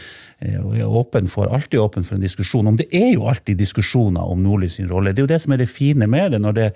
Og 0.65 0.73
jeg 0.75 0.85
er 0.85 0.97
åpen 1.01 1.31
for, 1.31 1.49
alltid 1.55 1.81
åpen 1.81 2.05
for 2.05 2.19
en 2.19 2.27
diskusjon. 2.27 2.67
Om 2.73 2.81
det 2.83 2.89
er 2.91 3.13
jo 3.15 3.29
alltid 3.31 3.63
diskusjoner 3.63 4.27
om 4.27 4.43
Nordlys 4.43 4.81
sin 4.81 4.91
rolle. 4.91 5.15
Det 5.15 5.23
er 5.23 5.29
jo 5.29 5.35
det 5.37 5.43
som 5.47 5.55
er 5.55 5.63
det 5.63 5.71
fine 5.71 6.11
med 6.11 6.35
det. 6.35 6.43
når 6.43 6.59
det 6.59 6.69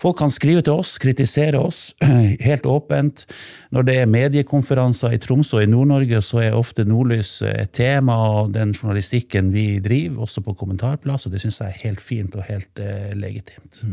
Folk 0.00 0.18
kan 0.20 0.32
skrive 0.32 0.62
til 0.64 0.78
oss, 0.82 0.96
kritisere 1.02 1.60
oss, 1.60 1.92
helt 2.48 2.66
åpent. 2.68 3.26
Når 3.74 3.88
det 3.88 3.98
er 4.00 4.10
mediekonferanser 4.10 5.16
i 5.16 5.20
Tromsø 5.22 5.60
og 5.60 5.66
i 5.66 5.70
Nord-Norge, 5.70 6.22
så 6.24 6.42
er 6.44 6.58
ofte 6.58 6.86
nordlys 6.88 7.40
et 7.48 7.74
tema, 7.76 8.16
og 8.38 8.54
den 8.54 8.74
journalistikken 8.76 9.52
vi 9.54 9.66
driver, 9.84 10.22
også 10.26 10.44
på 10.44 10.56
kommentarplass, 10.58 11.26
og 11.26 11.34
det 11.34 11.42
syns 11.42 11.60
jeg 11.62 11.72
er 11.72 11.84
helt 11.86 12.02
fint 12.02 12.36
og 12.38 12.48
helt 12.48 12.82
eh, 12.82 13.12
legitimt. 13.18 13.84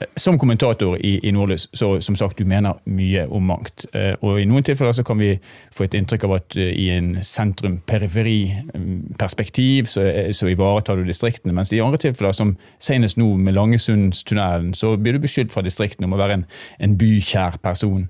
Mm. 0.00 0.06
Som 0.16 0.38
kommentator 0.38 0.98
i, 0.98 1.20
i 1.22 1.32
Nordlys, 1.32 1.68
så 1.72 2.00
som 2.00 2.16
sagt, 2.16 2.38
du 2.38 2.44
mener 2.44 2.72
mye 2.84 3.26
om 3.30 3.42
mangt. 3.46 3.86
Eh, 3.94 4.14
og 4.22 4.40
i 4.40 4.44
noen 4.48 4.62
tilfeller 4.66 4.92
så 4.96 5.02
kan 5.06 5.18
vi 5.20 5.40
få 5.74 5.84
et 5.86 5.94
inntrykk 5.94 6.24
av 6.28 6.32
at 6.38 6.56
eh, 6.58 6.72
i 6.80 6.90
en 6.94 7.18
sentrum-periferi-perspektiv 7.22 9.84
så, 9.90 10.00
eh, 10.02 10.32
så, 10.32 10.46
ivaretar 10.50 10.96
du 10.96 11.04
distriktene, 11.06 11.54
mens 11.56 11.72
i 11.72 11.80
andre 11.84 11.98
tilfeller, 12.02 12.32
som 12.34 12.56
senest 12.82 13.16
nå 13.20 13.36
med 13.38 13.54
Langesundstunnelen, 13.54 14.74
så 14.74 14.96
blir 14.96 15.12
du 15.14 15.20
beskyldt 15.24 15.52
fra 15.54 15.62
distriktene 15.64 16.06
om 16.08 16.14
å 16.16 16.20
være 16.20 16.34
en, 16.40 16.46
en 16.82 16.98
bykjær 16.98 17.54
person. 17.62 18.08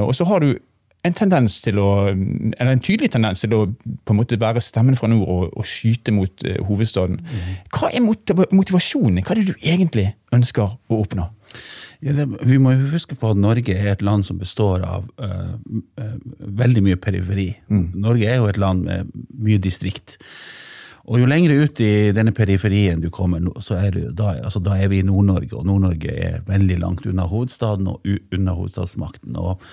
Og 0.00 0.14
så 0.16 0.24
har 0.28 0.38
du 0.42 0.50
en 1.06 1.16
tendens 1.16 1.60
til 1.64 1.78
å, 1.80 1.88
eller 2.12 2.72
en 2.74 2.82
tydelig 2.84 3.10
tendens 3.14 3.40
til 3.40 3.54
å 3.56 3.62
på 3.70 4.14
en 4.14 4.18
måte 4.18 4.38
være 4.40 4.62
stemmen 4.64 4.98
fra 4.98 5.08
nord 5.10 5.26
og, 5.26 5.44
og 5.56 5.68
skyte 5.68 6.12
mot 6.12 6.46
uh, 6.46 6.58
hovedstaden. 6.68 7.20
Mm. 7.20 7.52
Hva 7.72 7.90
er 7.90 8.04
motivasjonen? 8.04 9.22
Hva 9.24 9.34
er 9.34 9.40
det 9.40 9.54
du 9.54 9.64
egentlig 9.64 10.10
ønsker 10.36 10.76
å 10.76 11.00
oppnå? 11.00 11.30
Ja, 12.04 12.14
det, 12.16 12.26
vi 12.48 12.56
må 12.60 12.72
jo 12.72 12.90
huske 12.94 13.16
på 13.20 13.32
at 13.32 13.40
Norge 13.40 13.76
er 13.76 13.92
et 13.92 14.04
land 14.04 14.24
som 14.24 14.38
består 14.40 14.84
av 14.86 15.06
uh, 15.20 15.52
uh, 16.00 16.16
veldig 16.60 16.84
mye 16.84 17.00
periferi. 17.00 17.50
Mm. 17.72 17.86
Norge 18.00 18.28
er 18.28 18.40
jo 18.40 18.50
et 18.50 18.60
land 18.60 18.84
med 18.88 19.14
mye 19.40 19.60
distrikt. 19.60 20.18
Og 21.10 21.22
jo 21.22 21.28
lenger 21.28 21.64
ut 21.64 21.80
i 21.82 22.10
denne 22.14 22.32
periferien 22.36 23.00
du 23.00 23.08
kommer, 23.12 23.42
så 23.64 23.78
er 23.80 23.96
du, 23.96 24.02
da, 24.16 24.34
altså, 24.44 24.60
da 24.62 24.76
er 24.76 24.92
vi 24.92 25.00
i 25.00 25.06
Nord-Norge, 25.06 25.56
og 25.56 25.64
Nord-Norge 25.66 26.12
er 26.12 26.44
veldig 26.46 26.76
langt 26.82 27.08
unna 27.08 27.24
hovedstaden 27.26 27.88
og 27.90 28.04
unna 28.36 28.54
hovedstadsmakten. 28.54 29.40
og 29.40 29.64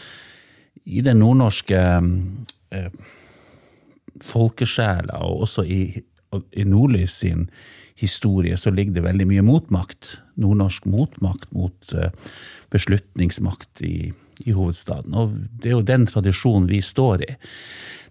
i 0.88 1.04
den 1.04 1.20
nordnorske 1.20 1.80
eh, 2.72 2.92
folkesjela, 4.24 5.20
og 5.20 5.44
også 5.48 5.66
i, 5.68 5.82
i 6.56 6.64
Nordlys 6.68 7.20
sin 7.24 7.48
historie, 7.98 8.58
så 8.58 8.72
ligger 8.72 8.98
det 8.98 9.04
veldig 9.08 9.28
mye 9.28 9.46
motmakt. 9.46 10.18
Nordnorsk 10.40 10.88
motmakt 10.90 11.52
mot 11.56 11.94
eh, 11.98 12.14
beslutningsmakt 12.74 13.82
i, 13.84 14.12
i, 14.46 14.52
hovedstaden. 14.52 15.16
Og 15.18 15.36
det 15.60 15.72
er 15.72 15.78
jo 15.78 15.86
den 15.88 16.08
tradisjonen 16.10 16.70
vi 16.70 16.82
står 16.84 17.26
i. 17.26 17.32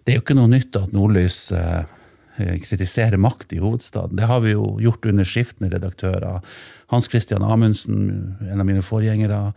Det 0.03 0.13
er 0.13 0.19
jo 0.19 0.25
ikke 0.25 0.37
noe 0.37 0.51
nytt 0.51 0.77
at 0.79 0.93
Nordlys 0.95 1.39
eh, 1.55 1.83
kritisere 2.37 3.17
makt 3.17 3.53
i 3.53 3.61
hovedstaden. 3.61 4.17
Det 4.17 4.27
har 4.29 4.41
vi 4.45 4.53
jo 4.53 4.77
gjort 4.81 5.05
under 5.09 5.27
skiftende 5.27 5.71
redaktører. 5.73 6.41
Hans 6.87 7.09
Christian 7.11 7.43
Amundsen, 7.43 8.37
en 8.41 8.61
av 8.61 8.67
mine 8.67 8.83
forgjengere. 8.85 9.51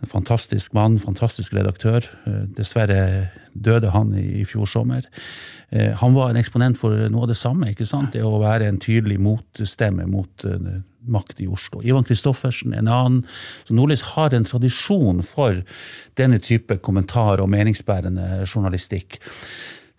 En 0.00 0.08
fantastisk 0.08 0.72
mann, 0.72 0.98
fantastisk 1.02 1.54
redaktør. 1.58 2.06
Eh, 2.26 2.44
dessverre 2.56 3.30
døde 3.52 3.90
han 3.92 4.14
i, 4.16 4.44
fjor 4.48 4.68
sommer. 4.70 5.04
Eh, 5.70 5.90
han 6.00 6.14
var 6.16 6.30
en 6.30 6.40
eksponent 6.40 6.80
for 6.80 6.94
noe 7.12 7.26
av 7.26 7.32
det 7.32 7.36
samme. 7.36 7.68
ikke 7.70 7.88
sant? 7.88 8.14
Det 8.14 8.24
å 8.24 8.40
være 8.40 8.70
en 8.70 8.80
tydelig 8.80 9.18
motstemme 9.20 10.06
mot 10.08 10.46
makt 11.00 11.40
i 11.40 11.48
Oslo. 11.48 11.82
Ivan 11.84 12.04
Kristoffersen, 12.04 12.74
en 12.74 12.88
annen. 12.88 13.20
Så 13.64 13.76
Nordlys 13.76 14.02
har 14.14 14.34
en 14.34 14.44
tradisjon 14.44 15.22
for 15.24 15.60
denne 16.20 16.40
type 16.40 16.78
kommentar 16.84 17.40
og 17.40 17.50
meningsbærende 17.52 18.46
journalistikk. 18.46 19.20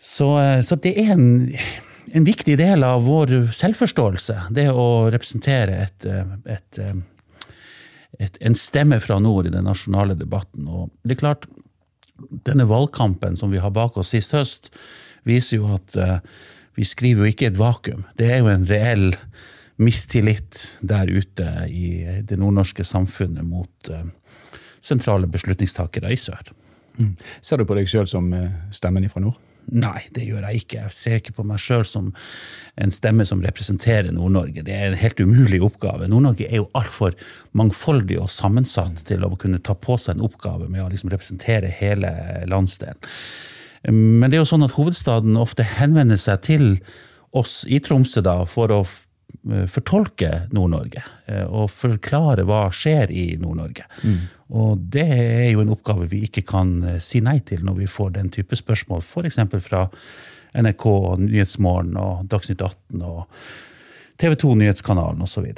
Så, 0.01 0.33
så 0.65 0.77
det 0.81 0.95
er 0.97 1.13
en 1.13 1.27
en 2.13 2.27
viktig 2.27 2.57
del 2.59 2.83
av 2.83 3.05
vår 3.05 3.33
selvforståelse, 3.55 4.37
det 4.55 4.67
å 4.73 5.09
representere 5.11 5.77
et, 5.85 6.05
eh, 6.05 6.35
et, 6.45 6.79
eh, 6.79 6.93
et, 8.19 8.37
en 8.41 8.55
stemme 8.55 8.99
fra 8.99 9.19
nord 9.19 9.47
i 9.47 9.53
den 9.53 9.65
nasjonale 9.65 10.17
debatten. 10.19 10.67
Og 10.67 10.91
det 11.03 11.17
er 11.17 11.21
klart, 11.23 11.47
denne 12.45 12.67
valgkampen 12.69 13.37
som 13.37 13.51
vi 13.51 13.57
har 13.57 13.71
bak 13.71 13.97
oss 13.97 14.11
sist 14.13 14.35
høst, 14.35 14.69
viser 15.23 15.57
jo 15.57 15.69
at 15.73 15.95
uh, 15.97 16.19
vi 16.77 16.83
skriver 16.85 17.25
jo 17.25 17.31
ikke 17.31 17.47
et 17.49 17.57
vakuum. 17.57 18.03
Det 18.17 18.29
er 18.29 18.41
jo 18.41 18.49
en 18.49 18.65
reell 18.65 19.15
mistillit 19.81 20.77
der 20.81 21.09
ute 21.09 21.47
i 21.69 22.21
det 22.21 22.37
nordnorske 22.37 22.85
samfunnet 22.85 23.45
mot 23.45 23.89
sentrale 24.81 25.29
beslutningstakere 25.29 26.13
i 26.13 26.17
sør. 26.17 26.53
Mm. 26.97 27.15
Ser 27.41 27.57
du 27.57 27.65
på 27.65 27.77
deg 27.77 27.89
sjøl 27.89 28.09
som 28.09 28.29
stemmen 28.73 29.09
fra 29.09 29.21
nord? 29.25 29.37
Nei, 29.71 30.01
det 30.15 30.25
gjør 30.25 30.47
jeg 30.49 30.63
ikke. 30.63 30.79
Jeg 30.81 30.95
ser 30.97 31.19
ikke 31.19 31.35
på 31.37 31.45
meg 31.47 31.61
sjøl 31.61 31.83
som 31.87 32.09
en 32.81 32.93
stemme 32.93 33.25
som 33.27 33.43
representerer 33.43 34.11
Nord-Norge. 34.15 34.63
Det 34.67 34.73
er 34.75 34.89
en 34.89 34.99
helt 34.99 35.21
umulig 35.21 35.61
oppgave. 35.63 36.09
Nord-Norge 36.11 36.49
er 36.49 36.59
jo 36.59 36.69
altfor 36.77 37.15
mangfoldig 37.57 38.19
og 38.19 38.31
sammensatt 38.33 39.05
til 39.07 39.23
å 39.27 39.31
kunne 39.39 39.61
ta 39.63 39.77
på 39.77 39.95
seg 40.01 40.17
en 40.17 40.25
oppgave 40.27 40.67
med 40.67 40.83
å 40.83 40.89
liksom 40.91 41.13
representere 41.13 41.71
hele 41.81 42.11
landsdelen. 42.51 42.99
Men 43.91 44.27
det 44.29 44.37
er 44.37 44.43
jo 44.43 44.51
sånn 44.51 44.67
at 44.67 44.75
hovedstaden 44.75 45.39
ofte 45.41 45.65
henvender 45.65 46.19
seg 46.21 46.43
til 46.45 46.67
oss 47.37 47.61
i 47.69 47.79
Tromsø 47.81 48.21
da, 48.25 48.41
for 48.49 48.73
å 48.75 48.83
fortolke 49.41 50.29
Nord-Norge 50.53 51.01
eh, 51.25 51.45
og 51.45 51.71
forklare 51.73 52.45
hva 52.45 52.67
skjer 52.73 53.11
i 53.13 53.25
Nord-Norge. 53.41 53.87
Mm. 54.05 54.19
Og 54.61 54.83
det 54.93 55.07
er 55.15 55.47
jo 55.49 55.63
en 55.63 55.73
oppgave 55.73 56.05
vi 56.11 56.23
ikke 56.27 56.43
kan 56.45 56.75
eh, 56.85 56.99
si 57.01 57.23
nei 57.25 57.39
til 57.47 57.65
når 57.65 57.79
vi 57.79 57.89
får 57.89 58.13
den 58.19 58.29
type 58.33 58.57
spørsmål, 58.57 59.01
f.eks. 59.01 59.39
fra 59.65 59.87
NRK, 60.61 60.85
og 60.85 61.25
Nyhetsmorgen 61.25 61.97
og 61.97 62.27
Dagsnytt 62.29 62.61
18 62.61 63.01
og 63.07 63.25
TV 64.21 64.37
2 64.45 64.53
Nyhetskanalen 64.61 65.25
osv. 65.25 65.49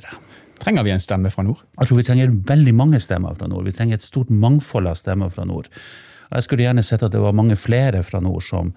Trenger 0.63 0.85
vi 0.87 0.93
en 0.95 1.03
stemme 1.03 1.31
fra 1.33 1.43
nord? 1.43 1.65
Jeg 1.75 1.89
tror 1.89 1.99
vi 1.99 2.07
trenger 2.07 2.35
veldig 2.53 2.73
mange 2.77 3.01
stemmer 3.03 3.35
fra 3.35 3.49
nord. 3.51 3.65
Vi 3.67 3.75
trenger 3.75 3.99
et 3.99 4.05
stort 4.05 4.31
mangfold 4.31 4.87
av 4.87 4.95
stemmer 4.95 5.33
fra 5.33 5.43
nord. 5.49 5.67
Jeg 6.31 6.45
skulle 6.45 6.63
gjerne 6.63 6.85
sett 6.85 7.03
at 7.03 7.11
det 7.11 7.21
var 7.21 7.35
mange 7.35 7.57
flere 7.59 7.99
fra 8.05 8.21
nord 8.23 8.45
som 8.45 8.71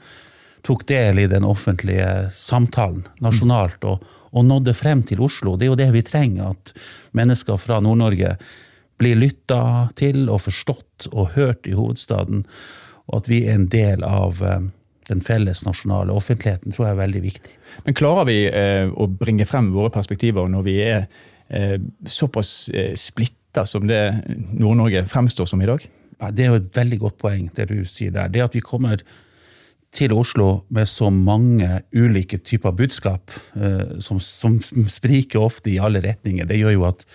tok 0.67 0.83
del 0.89 1.21
i 1.23 1.29
den 1.31 1.47
offentlige 1.47 2.33
samtalen 2.35 3.05
nasjonalt 3.23 3.85
og, 3.87 4.03
og 4.37 4.45
nådde 4.45 4.75
frem 4.76 5.02
til 5.09 5.23
Oslo. 5.25 5.57
Det 5.57 5.66
er 5.66 5.73
jo 5.73 5.81
det 5.81 5.90
vi 5.95 6.05
trenger, 6.05 6.52
at 6.52 6.73
mennesker 7.16 7.61
fra 7.61 7.81
Nord-Norge 7.81 8.37
blir 9.00 9.19
lytta 9.19 9.88
til 9.97 10.28
og 10.28 10.43
forstått 10.47 11.09
og 11.12 11.33
hørt 11.37 11.69
i 11.69 11.76
hovedstaden, 11.76 12.45
og 13.07 13.23
at 13.23 13.31
vi 13.31 13.45
er 13.47 13.57
en 13.57 13.69
del 13.73 14.05
av 14.05 14.43
eh, 14.45 14.69
den 15.09 15.23
felles 15.23 15.62
nasjonale 15.66 16.14
offentligheten 16.16 16.75
tror 16.75 16.88
jeg 16.88 16.97
er 16.97 17.02
veldig 17.02 17.23
viktig. 17.25 17.52
Men 17.87 17.97
klarer 17.99 18.28
vi 18.28 18.38
eh, 18.49 18.88
å 18.90 19.09
bringe 19.09 19.47
frem 19.49 19.71
våre 19.75 19.93
perspektiver 19.95 20.49
når 20.50 20.66
vi 20.66 20.78
er 20.85 21.05
eh, 21.49 21.76
såpass 22.02 22.69
eh, 22.75 22.95
splitta 22.99 23.66
som 23.69 23.87
det 23.88 24.02
Nord-Norge 24.52 25.07
fremstår 25.11 25.49
som 25.49 25.62
i 25.62 25.69
dag? 25.71 25.85
Ja, 26.16 26.33
det 26.33 26.45
er 26.45 26.50
jo 26.52 26.61
et 26.62 26.75
veldig 26.76 26.99
godt 27.05 27.21
poeng, 27.21 27.49
det 27.55 27.69
du 27.71 27.78
sier 27.88 28.14
der. 28.14 28.33
Det 28.33 28.43
at 28.45 28.57
vi 28.57 28.64
kommer 28.64 29.02
til 29.97 30.12
Oslo 30.12 30.67
med 30.75 30.88
så 30.91 31.09
mange 31.11 31.81
ulike 31.97 32.38
typer 32.45 32.75
budskap, 32.76 33.33
eh, 33.57 33.97
som, 34.03 34.21
som 34.21 34.59
spriker 34.93 35.43
ofte 35.43 35.73
i 35.73 35.81
alle 35.83 36.03
retninger, 36.05 36.49
det 36.49 36.61
gjør 36.61 36.76
jo 36.76 36.87
at 36.91 37.07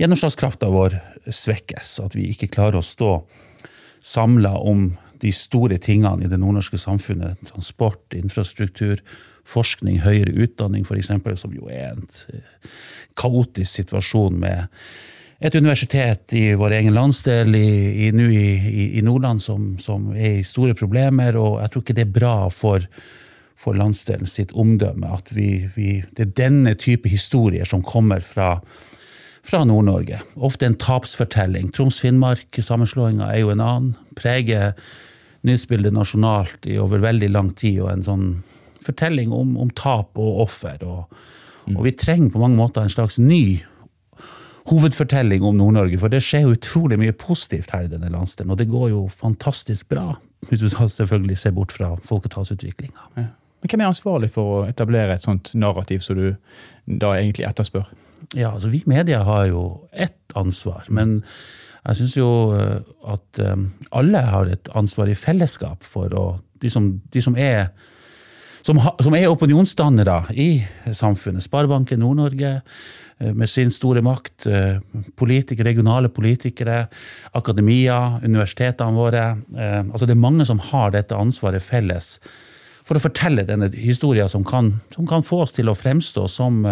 gjennomslagskrafta 0.00 0.70
vår 0.72 0.98
svekkes. 1.28 1.98
At 2.04 2.16
vi 2.16 2.30
ikke 2.32 2.50
klarer 2.52 2.80
å 2.80 2.84
stå 2.84 3.14
samla 4.00 4.54
om 4.56 4.90
de 5.20 5.32
store 5.36 5.76
tingene 5.82 6.24
i 6.24 6.30
det 6.30 6.40
nordnorske 6.40 6.80
samfunnet. 6.80 7.40
Transport, 7.50 8.06
infrastruktur, 8.16 9.02
forskning, 9.48 10.00
høyere 10.04 10.32
utdanning 10.46 10.86
f.eks., 10.86 11.12
som 11.40 11.52
jo 11.52 11.68
er 11.68 11.92
en 11.92 12.06
kaotisk 13.20 13.82
situasjon 13.82 14.38
med 14.40 14.68
et 15.40 15.54
universitet 15.56 16.34
i 16.36 16.50
vår 16.58 16.74
egen 16.80 16.92
landsdel 16.94 17.54
i, 17.56 17.70
i, 18.06 18.10
i, 18.12 18.84
i 18.98 19.02
Nordland 19.04 19.40
som, 19.42 19.72
som, 19.80 20.10
er 20.12 20.40
i 20.40 20.44
store 20.44 20.76
problemer, 20.76 21.38
og 21.40 21.62
jeg 21.62 21.72
tror 21.72 21.84
ikke 21.84 21.96
det 21.96 22.04
er 22.04 22.12
bra 22.18 22.34
for, 22.52 22.84
for 23.56 23.78
landsdelen 23.78 24.28
sitt 24.28 24.52
omdømme 24.52 25.08
at 25.16 25.32
vi, 25.32 25.64
vi, 25.76 26.02
det 26.16 26.26
er 26.26 26.36
denne 26.42 26.74
type 26.76 27.08
historier 27.08 27.64
som 27.68 27.80
kommer 27.80 28.20
fra, 28.20 28.58
fra 29.40 29.62
Nord-Norge. 29.64 30.20
Ofte 30.36 30.68
en 30.68 30.76
tapsfortelling. 30.80 31.72
Troms-Finnmark-sammenslåinga 31.72 33.32
er 33.32 33.40
jo 33.40 33.54
en 33.54 33.64
annen. 33.64 33.96
Preger 34.20 34.76
nyhetsbildet 35.48 35.96
nasjonalt 35.96 36.68
i 36.68 36.76
over 36.80 37.00
veldig 37.00 37.32
lang 37.32 37.54
tid, 37.56 37.80
og 37.80 37.94
en 37.94 38.04
sånn 38.04 38.30
fortelling 38.84 39.32
om, 39.32 39.56
om 39.60 39.72
tap 39.72 40.20
og 40.20 40.44
offer. 40.44 40.84
Og, 40.84 41.20
og, 41.72 41.80
vi 41.86 41.96
trenger 41.96 42.32
på 42.34 42.44
mange 42.44 42.60
måter 42.60 42.84
en 42.84 42.92
slags 42.92 43.16
ny 43.20 43.62
hovedfortelling 44.70 45.44
om 45.46 45.58
Nord-Norge, 45.58 45.98
for 46.00 46.12
det 46.12 46.22
skjer 46.24 46.46
jo 46.46 46.54
utrolig 46.54 46.98
mye 47.00 47.14
positivt 47.16 47.72
her 47.74 47.86
i 47.86 47.90
denne 47.90 48.10
landsdelen, 48.12 48.52
og 48.54 48.60
det 48.60 48.70
går 48.70 48.90
jo 48.92 49.04
fantastisk 49.12 49.88
bra, 49.90 50.12
hvis 50.48 50.62
du 50.62 50.68
selvfølgelig 50.70 51.38
ser 51.38 51.54
bort 51.56 51.74
fra 51.74 51.92
folketallsutviklinga. 52.08 53.10
Ja. 53.18 53.30
Men 53.60 53.68
Hvem 53.70 53.82
er 53.82 53.90
ansvarlig 53.90 54.30
for 54.32 54.52
å 54.54 54.60
etablere 54.70 55.16
et 55.16 55.24
sånt 55.26 55.52
narrativ 55.58 56.00
som 56.04 56.16
du 56.16 56.30
da 56.86 57.12
egentlig 57.18 57.44
etterspør? 57.48 57.90
Ja, 58.32 58.54
altså 58.54 58.70
Vi 58.72 58.82
media 58.88 59.22
har 59.26 59.46
jo 59.50 59.64
ett 59.92 60.36
ansvar, 60.38 60.86
men 60.88 61.20
jeg 61.80 61.96
syns 61.96 62.16
jo 62.16 62.30
eh, 62.56 62.80
at 63.08 63.40
eh, 63.40 63.66
alle 63.96 64.22
har 64.24 64.48
et 64.52 64.68
ansvar 64.76 65.08
i 65.08 65.16
fellesskap 65.16 65.84
for 65.84 66.12
å 66.12 66.28
De 66.60 66.68
som, 66.68 67.00
de 67.08 67.20
som 67.24 67.36
er 67.40 67.70
som, 68.66 68.80
som, 69.02 69.16
er 69.16 69.30
opinionsdannere 69.30 70.22
i 70.34 70.50
samfunnet. 70.92 71.44
Sparebanken 71.44 72.02
Nord-Norge 72.02 72.52
eh, 72.60 73.32
med 73.32 73.50
sin 73.50 73.72
store 73.72 74.02
makt. 74.04 74.48
Politikere, 75.16 75.70
regionale 75.70 76.08
politikere, 76.12 76.84
akademia, 77.38 78.20
universitetene 78.24 78.96
våre. 78.96 79.26
Altså 79.92 80.08
det 80.08 80.16
er 80.16 80.24
mange 80.24 80.46
som 80.48 80.62
har 80.70 80.94
dette 80.96 81.16
ansvaret 81.16 81.62
felles 81.64 82.16
for 82.86 82.98
å 82.98 83.02
fortelle 83.04 83.44
denne 83.46 83.68
historien 83.76 84.26
som 84.28 84.42
kan, 84.42 84.72
som 84.90 85.06
kan 85.06 85.22
få 85.22 85.44
oss 85.44 85.52
til 85.54 85.68
å 85.70 85.76
fremstå 85.78 86.24
som 86.32 86.64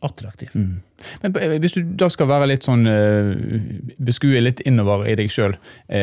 attraktiv. 0.00 0.48
Mm. 0.54 0.80
Men 1.22 1.36
eh, 1.36 1.56
Hvis 1.60 1.76
du 1.76 1.82
da 1.98 2.08
skal 2.12 2.28
være 2.30 2.48
litt 2.50 2.66
sånn 2.66 2.86
beskue 4.00 4.40
litt 4.42 4.62
innover 4.68 5.08
i 5.10 5.16
deg 5.18 5.32
sjøl 5.32 5.56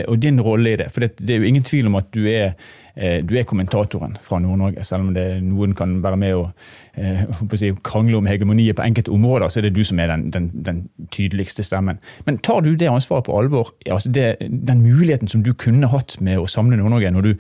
og 0.08 0.20
din 0.22 0.42
rolle 0.44 0.76
i 0.76 0.80
det. 0.82 0.92
For 0.94 1.06
det, 1.06 1.16
det, 1.22 1.34
er 1.34 1.42
jo 1.42 1.50
ingen 1.52 1.66
tvil 1.66 1.90
om 1.90 1.98
at 2.00 2.12
du 2.14 2.28
er, 2.30 2.54
du 2.98 3.36
er 3.38 3.46
kommentatoren 3.46 4.16
fra 4.26 4.40
Nord-Norge. 4.42 4.82
Selv 4.88 5.06
om 5.06 5.12
det, 5.14 5.26
noen 5.46 5.76
kan 5.78 6.00
være 6.02 6.18
med 6.18 6.38
å 6.42 7.60
si, 7.60 7.70
krangle 7.86 8.18
om 8.18 8.30
hegemoniet 8.30 8.80
på 8.80 8.86
enkelte 8.86 9.14
områder, 9.14 9.52
så 9.54 9.62
er 9.62 9.68
det 9.68 9.76
du 9.76 9.84
som 9.86 10.02
er 10.02 10.10
den, 10.10 10.28
den, 10.34 10.50
den 10.66 10.80
tydeligste 11.14 11.66
stemmen. 11.66 12.02
Men 12.26 12.40
tar 12.42 12.64
du 12.66 12.72
det 12.74 12.90
ansvaret 12.90 13.28
på 13.28 13.38
alvor? 13.38 13.70
Altså 13.86 14.10
det, 14.14 14.26
den 14.42 14.82
muligheten 14.82 15.30
som 15.30 15.46
du 15.46 15.54
kunne 15.54 15.92
hatt 15.94 16.18
med 16.26 16.42
å 16.42 16.50
samle 16.50 16.80
Nord-Norge, 16.80 17.14
når 17.14 17.30
du 17.30 17.34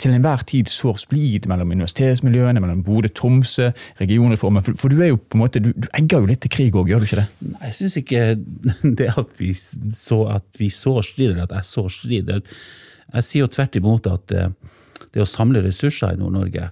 til 0.00 0.14
enhver 0.14 0.42
tid 0.48 0.70
sår 0.70 1.00
splid 1.00 1.48
mellom 1.50 1.72
universitetsmiljøene, 1.72 2.60
mellom 2.62 2.82
Bodø, 2.84 3.10
Tromsø, 3.16 3.70
regionreformen. 4.00 4.64
For, 4.66 4.78
for, 4.80 4.92
du 4.92 5.02
er 5.02 5.12
jo 5.12 5.20
på 5.20 5.38
en 5.38 5.44
måte, 5.44 5.62
du, 5.62 5.72
du 5.72 5.88
egger 5.96 6.22
jo 6.22 6.30
litt 6.30 6.42
til 6.44 6.52
krig 6.52 6.76
òg, 6.76 6.90
gjør 6.90 7.02
du 7.02 7.08
ikke 7.08 7.22
det? 7.22 7.26
Jeg 7.56 7.76
syns 7.80 7.98
ikke 8.02 8.24
det 9.00 9.10
at 9.16 9.34
vi 9.40 9.52
så 9.56 10.22
at 10.36 10.46
vi 10.60 10.70
sår 10.72 11.02
strid, 11.10 11.32
eller 11.32 11.46
at 11.46 11.56
jeg 11.58 11.70
sår 11.70 11.92
strid. 11.98 12.32
Jeg 12.36 13.28
sier 13.28 13.46
jo 13.46 13.52
tvert 13.52 13.78
imot 13.80 14.10
at 14.10 14.36
eh, 14.36 14.74
det 15.14 15.22
å 15.22 15.28
samle 15.28 15.62
ressurser 15.64 16.14
i 16.14 16.20
Nord-Norge 16.20 16.70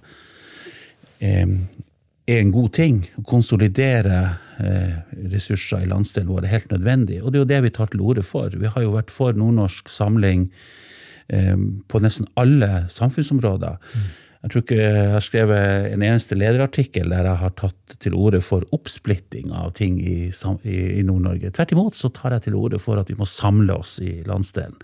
eh, 1.19 1.45
er 2.25 2.41
en 2.41 2.53
god 2.55 2.73
ting. 2.77 3.03
Å 3.21 3.25
konsolidere 3.29 4.19
eh, 4.59 4.97
ressurser 5.33 5.85
i 5.85 5.91
landsdelen 5.91 6.31
vår 6.33 6.45
er 6.45 6.55
helt 6.57 6.73
nødvendig. 6.73 7.21
Og 7.21 7.31
det 7.31 7.39
er 7.39 7.45
jo 7.45 7.51
det 7.53 7.63
vi 7.67 7.75
tar 7.77 7.93
til 7.93 8.05
orde 8.05 8.25
for. 8.25 8.53
Vi 8.53 8.71
har 8.71 8.85
jo 8.85 8.95
vært 8.97 9.13
for 9.13 9.37
nordnorsk 9.37 9.91
samling 9.91 10.49
på 11.25 11.99
nesten 12.03 12.27
alle 12.37 12.83
samfunnsområder. 12.93 13.79
Jeg 14.45 14.51
tror 14.53 14.61
ikke 14.61 14.75
jeg 14.77 15.05
har 15.09 15.23
skrevet 15.25 15.85
en 15.89 16.03
eneste 16.05 16.35
lederartikkel 16.37 17.09
der 17.09 17.25
jeg 17.25 17.41
har 17.41 17.53
tatt 17.57 17.95
til 17.97 18.13
orde 18.13 18.43
for 18.45 18.61
oppsplitting 18.77 19.49
av 19.49 19.71
ting 19.79 19.95
i, 19.97 20.27
i 20.29 21.01
Nord-Norge. 21.01 21.49
Tvert 21.49 21.73
imot 21.73 21.97
så 21.97 22.11
tar 22.13 22.35
jeg 22.35 22.45
til 22.45 22.57
orde 22.59 22.77
for 22.77 23.01
at 23.01 23.09
vi 23.09 23.17
må 23.17 23.25
samle 23.25 23.79
oss 23.81 23.95
i 24.05 24.19
landsdelen. 24.29 24.77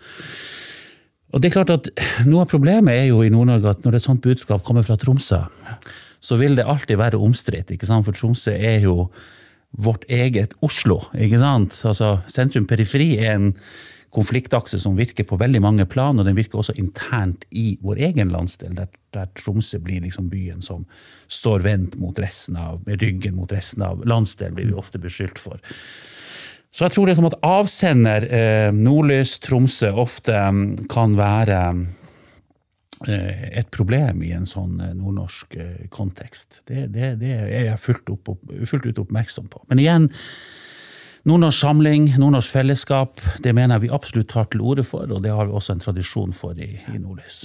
Og 1.31 1.41
det 1.41 1.49
er 1.49 1.55
klart 1.55 1.73
at 1.73 1.91
Noe 2.27 2.45
av 2.45 2.51
problemet 2.51 2.97
er 2.97 3.09
jo 3.09 3.21
i 3.23 3.31
Nord-Norge 3.31 3.75
at 3.75 3.85
når 3.85 3.97
et 3.97 4.05
sånt 4.05 4.23
budskap 4.23 4.65
kommer 4.67 4.85
fra 4.85 4.97
Tromsø, 4.99 5.39
så 6.21 6.37
vil 6.37 6.57
det 6.57 6.67
alltid 6.69 6.99
være 7.01 7.21
omstridt. 7.21 7.73
For 7.81 8.15
Tromsø 8.15 8.53
er 8.53 8.83
jo 8.85 9.07
vårt 9.71 10.03
eget 10.11 10.53
Oslo. 10.61 10.99
ikke 11.15 11.39
sant? 11.39 11.79
Altså, 11.87 12.19
Sentrum-periferi 12.27 13.15
er 13.23 13.37
en 13.37 13.53
konfliktakse 14.11 14.75
som 14.79 14.97
virker 14.99 15.23
på 15.23 15.39
veldig 15.39 15.61
mange 15.63 15.85
plan, 15.87 16.19
og 16.19 16.27
den 16.27 16.35
virker 16.35 16.59
også 16.59 16.75
internt 16.75 17.45
i 17.51 17.77
vår 17.81 18.01
egen 18.09 18.33
landsdel, 18.33 18.75
der, 18.75 18.89
der 19.15 19.29
Tromsø 19.39 19.79
blir 19.79 20.03
liksom 20.03 20.27
byen 20.29 20.61
som 20.61 20.83
står 21.31 21.63
vendt 21.63 21.95
mot 21.99 22.19
resten 22.19 22.59
av, 22.59 22.81
med 22.85 23.01
ryggen 23.01 23.37
mot 23.39 23.51
resten 23.55 23.85
av 23.87 24.03
landsdelen, 24.03 24.57
blir 24.57 24.67
vi 24.73 24.79
ofte 24.83 24.99
beskyldt 24.99 25.39
for. 25.39 25.63
Så 26.71 26.85
jeg 26.85 26.95
tror 26.95 27.09
det 27.09 27.17
som 27.17 27.27
at 27.27 27.39
avsender, 27.43 28.25
eh, 28.31 28.69
Nordlys, 28.71 29.35
Tromsø, 29.43 29.91
ofte 29.91 30.37
um, 30.47 30.61
kan 30.91 31.17
være 31.19 31.59
eh, 33.11 33.43
et 33.59 33.67
problem 33.75 34.23
i 34.23 34.31
en 34.37 34.47
sånn 34.47 34.79
eh, 34.79 34.93
nordnorsk 34.95 35.57
kontekst. 35.91 36.61
Det, 36.69 36.87
det, 36.95 37.17
det, 37.19 37.35
er 37.43 37.67
jeg 37.73 37.83
fullt, 37.83 38.15
opp, 38.15 38.31
fullt 38.71 38.87
ut 38.87 39.03
oppmerksom 39.03 39.51
på. 39.51 39.63
Men 39.67 39.83
igjen, 39.83 40.09
Nordnorsk 41.21 41.61
samling, 41.61 42.07
nordnorsk 42.17 42.49
fellesskap, 42.49 43.19
det 43.45 43.51
mener 43.53 43.75
jeg 43.75 43.83
vi 43.83 43.89
absolutt 43.93 44.31
tar 44.31 44.47
til 44.49 44.63
orde 44.65 44.81
for, 44.81 45.05
og 45.05 45.21
det 45.21 45.29
har 45.29 45.45
vi 45.45 45.53
også 45.53 45.75
en 45.75 45.83
tradisjon 45.83 46.33
for 46.33 46.57
i, 46.57 46.71
i 46.89 46.97
Nordlys. 46.97 47.43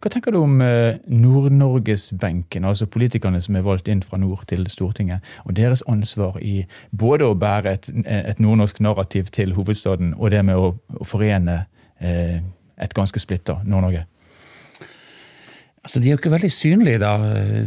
Hva 0.00 0.08
tenker 0.08 0.32
du 0.32 0.38
om 0.40 0.62
eh, 0.64 0.96
Nord-Norgesbenken, 1.12 2.64
altså 2.64 2.88
politikerne 2.88 3.40
som 3.44 3.58
er 3.58 3.64
valgt 3.66 3.88
inn 3.92 4.00
fra 4.00 4.16
nord 4.20 4.46
til 4.48 4.64
Stortinget, 4.72 5.26
og 5.44 5.58
deres 5.58 5.82
ansvar 5.92 6.38
i 6.40 6.62
både 6.90 7.28
å 7.28 7.36
bære 7.36 7.74
et, 7.76 7.90
et 8.08 8.40
nordnorsk 8.40 8.80
narrativ 8.80 9.28
til 9.34 9.52
hovedstaden, 9.58 10.14
og 10.16 10.32
det 10.32 10.40
med 10.48 10.56
å, 10.56 10.70
å 10.72 11.08
forene 11.08 11.66
eh, 12.00 12.40
et 12.80 12.96
ganske 12.96 13.20
splitta 13.20 13.58
Nord-Norge? 13.66 14.06
Altså, 15.84 16.00
De 16.00 16.08
er 16.08 16.14
jo 16.14 16.20
ikke 16.20 16.32
veldig 16.32 16.50
synlige, 16.52 17.00
da, 17.00 17.12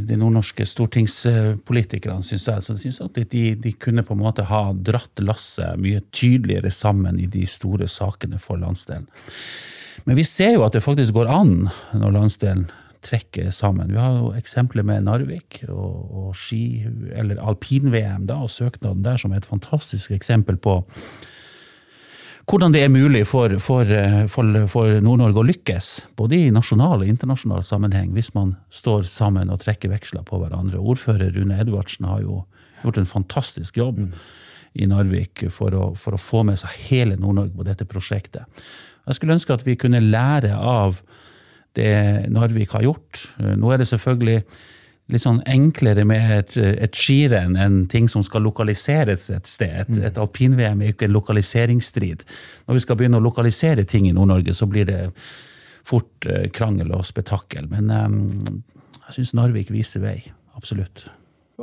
de 0.01 0.17
nordnorske 0.17 0.65
stortingspolitikerne, 0.69 2.25
syns 2.25 2.47
jeg. 2.49 2.65
Så 2.65 2.73
jeg 2.73 2.81
synes 2.87 2.99
at 3.05 3.21
de, 3.29 3.43
de, 3.61 3.75
kunne 3.77 4.05
på 4.05 4.17
en 4.17 4.21
måte 4.21 4.45
ha 4.49 4.63
dratt 4.73 5.21
lasset 5.21 5.77
mye 5.81 6.01
tydeligere 6.13 6.73
sammen 6.73 7.21
i 7.21 7.29
de 7.29 7.45
store 7.49 7.89
sakene 7.89 8.41
for 8.41 8.61
landsdelen. 8.61 9.05
Men 10.05 10.17
vi 10.19 10.25
ser 10.27 10.55
jo 10.57 10.63
at 10.65 10.75
det 10.75 10.83
faktisk 10.85 11.15
går 11.15 11.31
an 11.31 11.67
når 11.97 12.15
landsdelen 12.17 12.65
trekker 13.03 13.49
sammen. 13.51 13.91
Vi 13.91 13.99
har 13.99 14.15
jo 14.15 14.31
eksempler 14.37 14.85
med 14.87 15.03
Narvik 15.07 15.63
og, 15.67 15.97
og 16.23 16.29
ski, 16.39 16.85
eller 17.11 17.41
alpin-VM 17.43 18.27
da, 18.29 18.39
og 18.45 18.51
søknaden 18.51 19.03
der 19.03 19.19
som 19.19 19.33
er 19.33 19.41
et 19.41 19.49
fantastisk 19.49 20.13
eksempel 20.15 20.57
på 20.61 20.81
hvordan 22.49 22.73
det 22.75 22.81
er 22.83 22.91
mulig 22.91 23.23
for, 23.27 23.53
for, 23.63 23.87
for, 24.27 24.55
for 24.67 24.97
Nord-Norge 25.03 25.39
å 25.39 25.45
lykkes, 25.47 25.89
både 26.19 26.41
i 26.41 26.51
nasjonal 26.51 27.05
og 27.05 27.07
internasjonal 27.07 27.63
sammenheng, 27.63 28.11
hvis 28.15 28.33
man 28.35 28.57
står 28.73 29.05
sammen 29.07 29.51
og 29.53 29.61
trekker 29.63 29.93
veksler 29.93 30.25
på 30.27 30.41
hverandre. 30.41 30.81
Ordfører 30.81 31.31
Rune 31.37 31.61
Edvardsen 31.63 32.09
har 32.09 32.23
jo 32.25 32.41
gjort 32.81 32.99
en 32.99 33.07
fantastisk 33.07 33.79
jobb 33.79 34.01
mm. 34.03 34.09
i 34.75 34.89
Narvik 34.91 35.45
for 35.55 35.77
å, 35.77 35.85
for 35.95 36.17
å, 36.17 36.19
få 36.19 36.43
med 36.49 36.59
seg 36.59 36.75
hele 36.89 37.15
Nord-Norge 37.15 37.55
på 37.55 37.67
dette 37.69 37.87
prosjektet. 37.87 38.65
Jeg 39.07 39.17
skulle 39.17 39.35
ønske 39.35 39.55
at 39.55 39.65
vi 39.67 39.75
kunne 39.79 40.03
lære 40.03 40.53
av 40.55 41.01
det 41.75 42.29
Narvik 42.31 42.75
har 42.77 42.85
gjort. 42.85 43.25
Nå 43.39 43.71
er 43.73 43.81
det 43.81 43.89
selvfølgelig 43.89 44.43
litt 45.11 45.23
sånn 45.23 45.41
enklere 45.49 46.05
med 46.07 46.29
et, 46.31 46.53
et 46.57 46.95
skirenn 46.95 47.57
enn 47.59 47.81
ting 47.91 48.07
som 48.11 48.23
skal 48.25 48.45
lokaliseres 48.45 49.27
et 49.33 49.49
sted. 49.49 49.73
Et, 49.81 49.95
mm. 49.97 50.05
et 50.07 50.19
alpin-VM 50.21 50.83
er 50.83 50.93
ikke 50.93 51.09
en 51.09 51.15
lokaliseringsstrid. 51.17 52.23
Når 52.67 52.77
vi 52.77 52.83
skal 52.85 52.99
begynne 52.99 53.19
å 53.19 53.25
lokalisere 53.25 53.83
ting 53.89 54.07
i 54.07 54.13
Nord-Norge, 54.15 54.55
så 54.55 54.69
blir 54.69 54.87
det 54.89 55.01
fort 55.83 56.29
eh, 56.29 56.47
krangel 56.55 56.93
og 56.95 57.03
spetakkel. 57.07 57.67
Men 57.71 57.91
um, 57.91 58.63
jeg 59.09 59.17
syns 59.17 59.33
Narvik 59.35 59.73
viser 59.73 60.05
vei. 60.05 60.17
Absolutt. 60.55 61.09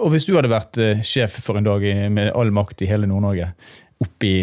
Og 0.01 0.13
hvis 0.13 0.29
du 0.29 0.35
hadde 0.37 0.53
vært 0.53 0.79
eh, 0.83 1.01
sjef 1.07 1.41
for 1.41 1.59
en 1.59 1.67
dag 1.67 1.87
med 2.13 2.35
all 2.37 2.53
makt 2.55 2.85
i 2.85 2.91
hele 2.91 3.09
Nord-Norge, 3.09 3.55
oppi 4.01 4.35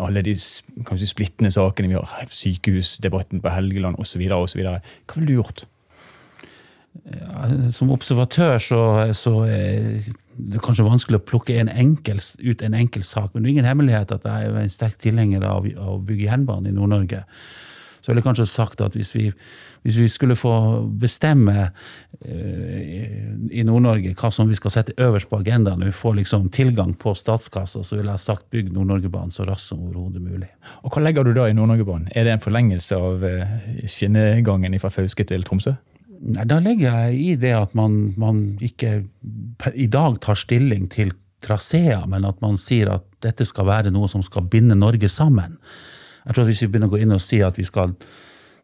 alle 0.00 0.22
de 0.24 0.32
s- 0.38 0.62
kan 0.86 0.96
vi 0.96 1.02
si, 1.04 1.10
splittende 1.12 1.50
sakene 1.52 1.90
vi 1.90 1.98
har, 1.98 2.24
sykehusdebatten 2.32 3.42
på 3.44 3.52
Helgeland 3.52 3.98
osv., 4.00 4.22
hva 4.24 4.46
ville 4.48 5.28
du 5.28 5.34
gjort? 5.36 5.66
Ja, 7.08 7.46
som 7.72 7.90
observatør 7.92 8.58
så, 8.60 8.78
så 9.16 9.32
er 9.48 10.02
det 10.36 10.60
kanskje 10.64 10.84
vanskelig 10.84 11.20
å 11.22 11.24
plukke 11.24 11.56
en 11.60 11.70
enkel, 11.72 12.20
ut 12.44 12.62
en 12.64 12.76
enkel 12.76 13.04
sak, 13.04 13.32
men 13.32 13.42
det 13.42 13.48
er 13.48 13.54
ingen 13.56 13.68
hemmelighet 13.68 14.12
at 14.12 14.26
jeg 14.28 14.48
er 14.50 14.58
en 14.60 14.72
sterk 14.72 14.98
tilhenger 15.00 15.44
av, 15.48 15.68
av 15.72 15.94
å 15.96 16.02
bygge 16.04 16.28
jernbane 16.28 16.68
i 16.68 16.76
Nord-Norge. 16.76 17.22
Så 18.02 18.10
ville 18.10 18.20
jeg 18.20 18.28
kanskje 18.28 18.48
sagt 18.50 18.80
at 18.84 18.96
hvis 18.98 19.12
vi, 19.16 19.28
hvis 19.82 19.98
vi 19.98 20.08
skulle 20.08 20.36
få 20.38 20.54
bestemme 21.00 21.70
eh, 22.22 22.82
i 23.50 23.64
Nord-Norge 23.66 24.14
hva 24.18 24.30
som 24.34 24.50
vi 24.50 24.58
skal 24.58 24.74
sette 24.74 24.94
øverst 25.02 25.30
på 25.30 25.40
agendaen, 25.42 25.80
når 25.82 25.90
vi 25.90 25.96
får 25.98 26.18
liksom 26.20 26.48
tilgang 26.54 26.94
på 26.98 27.14
statskassa, 27.18 27.82
så 27.82 27.98
ville 27.98 28.14
jeg 28.14 28.22
sagt 28.22 28.46
bygg 28.54 28.70
Nord-Norgebanen 28.74 29.34
så 29.34 29.46
raskt 29.48 29.72
som 29.72 29.82
overhodet 29.82 30.22
mulig. 30.22 30.50
Og 30.82 30.94
Hva 30.94 31.02
legger 31.02 31.26
du 31.26 31.32
da 31.34 31.48
i 31.50 31.56
Nord-Norgebanen? 31.58 32.12
Er 32.14 32.28
det 32.28 32.36
en 32.36 32.44
forlengelse 32.44 32.98
av 32.98 33.26
eh, 33.26 33.56
skinnegangen 33.90 34.78
fra 34.82 34.92
Fauske 34.94 35.26
til 35.26 35.46
Tromsø? 35.48 35.74
Nei, 36.22 36.46
Da 36.46 36.60
legger 36.62 37.02
jeg 37.08 37.18
i 37.18 37.34
det 37.40 37.54
at 37.58 37.74
man, 37.74 38.14
man 38.20 38.44
ikke 38.62 39.00
i 39.74 39.88
dag 39.90 40.20
tar 40.22 40.38
stilling 40.38 40.86
til 40.92 41.10
traseer, 41.42 42.04
men 42.06 42.22
at 42.28 42.38
man 42.42 42.54
sier 42.60 42.92
at 42.94 43.08
dette 43.24 43.42
skal 43.48 43.66
være 43.66 43.90
noe 43.90 44.06
som 44.10 44.22
skal 44.22 44.46
binde 44.46 44.78
Norge 44.78 45.10
sammen. 45.10 45.58
Jeg 46.22 46.36
tror 46.36 46.44
at 46.44 46.52
Hvis 46.52 46.62
vi 46.62 46.68
begynner 46.70 46.86
å 46.86 46.94
gå 46.94 47.02
inn 47.02 47.14
og 47.16 47.24
si 47.24 47.42
at 47.42 47.58
vi 47.58 47.66
skal 47.66 47.96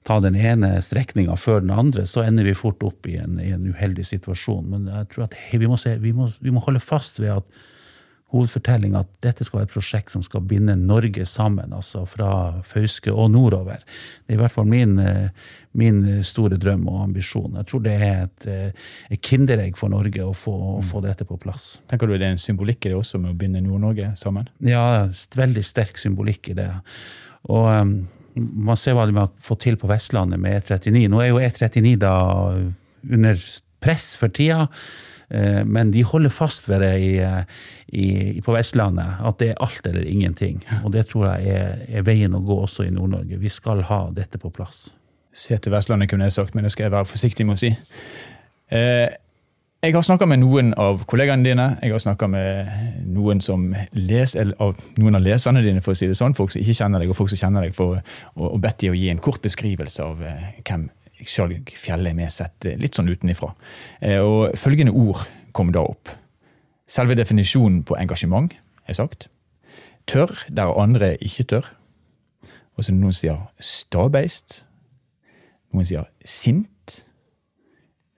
ta 0.06 0.18
den 0.24 0.36
ene 0.38 0.76
strekninga 0.84 1.36
før 1.36 1.64
den 1.64 1.72
andre, 1.74 2.06
så 2.08 2.22
ender 2.24 2.46
vi 2.46 2.56
fort 2.56 2.82
opp 2.86 3.08
i 3.10 3.18
en, 3.20 3.40
i 3.42 3.50
en 3.54 3.66
uheldig 3.68 4.06
situasjon. 4.08 4.68
Men 4.72 4.86
jeg 4.92 5.10
tror 5.14 5.26
at 5.28 5.40
hei, 5.48 5.58
vi, 5.62 5.70
må 5.70 5.80
se, 5.80 5.96
vi, 6.02 6.14
må, 6.16 6.28
vi 6.42 6.54
må 6.54 6.62
holde 6.64 6.82
fast 6.82 7.20
ved 7.22 7.34
at 7.40 7.58
hovedfortellinga 8.28 9.00
at 9.00 9.10
dette 9.24 9.44
skal 9.46 9.62
være 9.62 9.68
et 9.70 9.72
prosjekt 9.72 10.12
som 10.12 10.22
skal 10.24 10.42
binde 10.44 10.74
Norge 10.76 11.24
sammen, 11.28 11.72
altså 11.72 12.02
fra 12.08 12.30
Fauske 12.68 13.12
og 13.12 13.30
nordover. 13.32 13.80
Det 14.26 14.34
er 14.34 14.36
i 14.36 14.42
hvert 14.42 14.52
fall 14.52 14.68
min, 14.68 14.98
min 15.80 16.02
store 16.26 16.58
drøm 16.60 16.84
og 16.92 17.06
ambisjon. 17.06 17.56
Jeg 17.56 17.70
tror 17.70 17.84
det 17.86 17.94
er 17.96 18.26
et, 18.26 18.48
et 19.08 19.22
kinderegg 19.24 19.80
for 19.80 19.92
Norge 19.92 20.26
å 20.26 20.34
få, 20.36 20.54
å 20.76 20.84
få 20.84 21.00
dette 21.04 21.24
på 21.28 21.40
plass. 21.40 21.78
Tenker 21.88 22.08
du 22.08 22.18
det 22.18 22.28
er 22.28 22.36
en 22.36 22.42
symbolikk 22.42 22.84
i 22.84 22.92
det 22.92 23.00
også 23.00 23.20
med 23.22 23.32
å 23.32 23.40
binde 23.40 23.64
Nord-Norge 23.64 24.12
sammen? 24.20 24.52
Ja, 24.60 25.08
veldig 25.38 25.64
sterk 25.64 25.96
symbolikk 26.00 26.52
i 26.52 26.58
det. 26.60 26.68
Og 27.48 27.72
um, 27.72 27.96
man 28.38 28.78
ser 28.78 28.96
hva 28.96 29.06
de 29.08 29.16
har 29.18 29.30
fått 29.42 29.64
til 29.66 29.78
på 29.80 29.90
Vestlandet 29.90 30.40
med 30.40 30.62
E39. 30.62 31.06
Nå 31.10 31.22
er 31.22 31.30
jo 31.30 31.42
E39 31.42 31.94
da 32.02 32.14
under 33.06 33.44
press 33.84 34.12
for 34.18 34.32
tida, 34.34 34.66
eh, 35.30 35.62
men 35.64 35.92
de 35.94 36.02
holder 36.06 36.34
fast 36.34 36.68
ved 36.68 36.82
det 36.82 36.92
i, 37.04 37.12
eh, 37.22 37.42
i, 37.88 38.06
på 38.44 38.54
Vestlandet, 38.56 39.20
at 39.24 39.38
det 39.42 39.52
er 39.52 39.62
alt 39.64 39.86
eller 39.86 40.06
ingenting. 40.08 40.62
Og 40.82 40.92
det 40.96 41.06
tror 41.12 41.28
jeg 41.30 41.54
er, 41.58 41.84
er 41.88 42.06
veien 42.06 42.34
å 42.34 42.42
gå 42.44 42.62
også 42.64 42.88
i 42.88 42.94
Nord-Norge. 42.94 43.38
Vi 43.38 43.52
skal 43.52 43.84
ha 43.90 44.02
dette 44.14 44.40
på 44.42 44.50
plass. 44.54 44.88
Se 45.32 45.58
til 45.58 45.72
Vestlandet, 45.72 46.10
kunne 46.10 46.26
jeg 46.26 46.38
sagt, 46.38 46.56
men 46.56 46.66
det 46.66 46.74
skal 46.74 46.88
jeg 46.88 46.96
være 46.96 47.08
forsiktig 47.08 47.46
med 47.46 47.58
å 47.58 47.62
si. 47.62 47.72
Eh, 48.74 49.08
jeg 49.78 49.94
har 49.94 50.02
snakka 50.02 50.26
med 50.26 50.40
noen 50.42 50.72
av 50.74 51.04
kollegaene 51.06 51.46
dine, 51.46 51.66
jeg 51.78 51.92
har 51.94 52.00
snakka 52.02 52.26
med 52.30 52.70
noen, 53.14 53.40
les, 53.94 54.34
eller, 54.34 54.78
noen 54.98 55.18
av 55.18 55.22
leserne 55.22 55.62
dine, 55.62 55.82
for 55.84 55.94
å 55.94 55.98
si 55.98 56.08
det 56.10 56.16
sånn, 56.18 56.34
folk 56.34 56.50
som 56.50 56.62
ikke 56.62 56.74
kjenner 56.80 57.02
deg, 57.02 57.12
og 57.12 57.18
folk 57.18 57.30
som 57.30 57.38
kjenner 57.38 57.66
deg, 57.66 57.76
for, 57.76 58.00
og, 58.34 58.46
og 58.48 58.56
bedt 58.64 58.88
å 58.88 58.96
gi 58.96 59.06
en 59.12 59.22
kort 59.22 59.38
beskrivelse 59.44 60.02
av 60.02 60.24
eh, 60.26 60.48
hvem 60.66 60.88
Skjalg 61.18 61.70
Fjelle 61.78 62.10
er 62.10 62.16
med 62.18 62.30
sett 62.34 62.66
eh, 62.66 62.78
litt 62.78 62.98
sånn 62.98 63.10
utenifra. 63.10 63.52
Eh, 64.02 64.18
og 64.18 64.56
følgende 64.58 64.94
ord 64.98 65.22
kom 65.54 65.70
da 65.74 65.84
opp. 65.86 66.10
Selve 66.88 67.14
definisjonen 67.18 67.84
på 67.86 67.98
engasjement 67.98 68.54
er 68.88 68.98
sagt. 68.98 69.28
Tørr 70.10 70.32
der 70.50 70.74
andre 70.78 71.12
ikke 71.22 71.46
tør. 71.52 71.68
Og 72.78 72.86
så 72.86 72.94
noen 72.94 73.14
sier 73.14 73.46
stabeist. 73.62 74.62
Noen 75.74 75.86
sier 75.86 76.06
sint. 76.22 76.98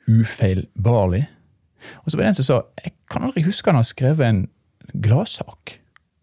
Ufeilbarlig. 0.08 1.26
Og 2.04 2.10
så 2.10 2.16
var 2.16 2.24
det 2.26 2.32
en 2.32 2.40
som 2.40 2.48
sa 2.48 2.62
jeg 2.84 2.96
kan 3.10 3.26
aldri 3.26 3.44
huske 3.46 3.70
han 3.70 3.80
har 3.80 3.88
skrevet 3.88 4.26
en 4.26 4.42
gladsak. 4.94 5.80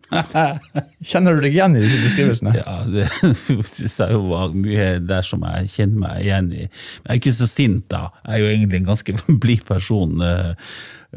Kjenner 1.09 1.35
du 1.35 1.43
deg 1.43 1.55
igjen 1.55 1.75
i 1.75 1.81
disse 1.83 1.99
beskrivelsene? 1.99 2.53
Ja, 2.55 2.77
det 2.87 3.07
syns 3.67 3.97
jeg 3.99 4.15
jo 4.15 4.21
var 4.29 4.53
mye 4.55 4.89
der 5.03 5.25
som 5.25 5.43
jeg 5.43 5.71
kjenner 5.73 6.03
meg 6.05 6.21
igjen 6.23 6.51
i. 6.53 6.67
Men 6.67 7.09
jeg 7.09 7.17
er 7.17 7.21
ikke 7.21 7.35
så 7.35 7.49
sint, 7.51 7.87
da. 7.91 8.05
Jeg 8.23 8.37
er 8.37 8.43
jo 8.43 8.51
egentlig 8.53 8.81
en 8.81 8.91
ganske 8.93 9.17
blid 9.43 9.65
person. 9.67 10.21
eh, 10.23 10.53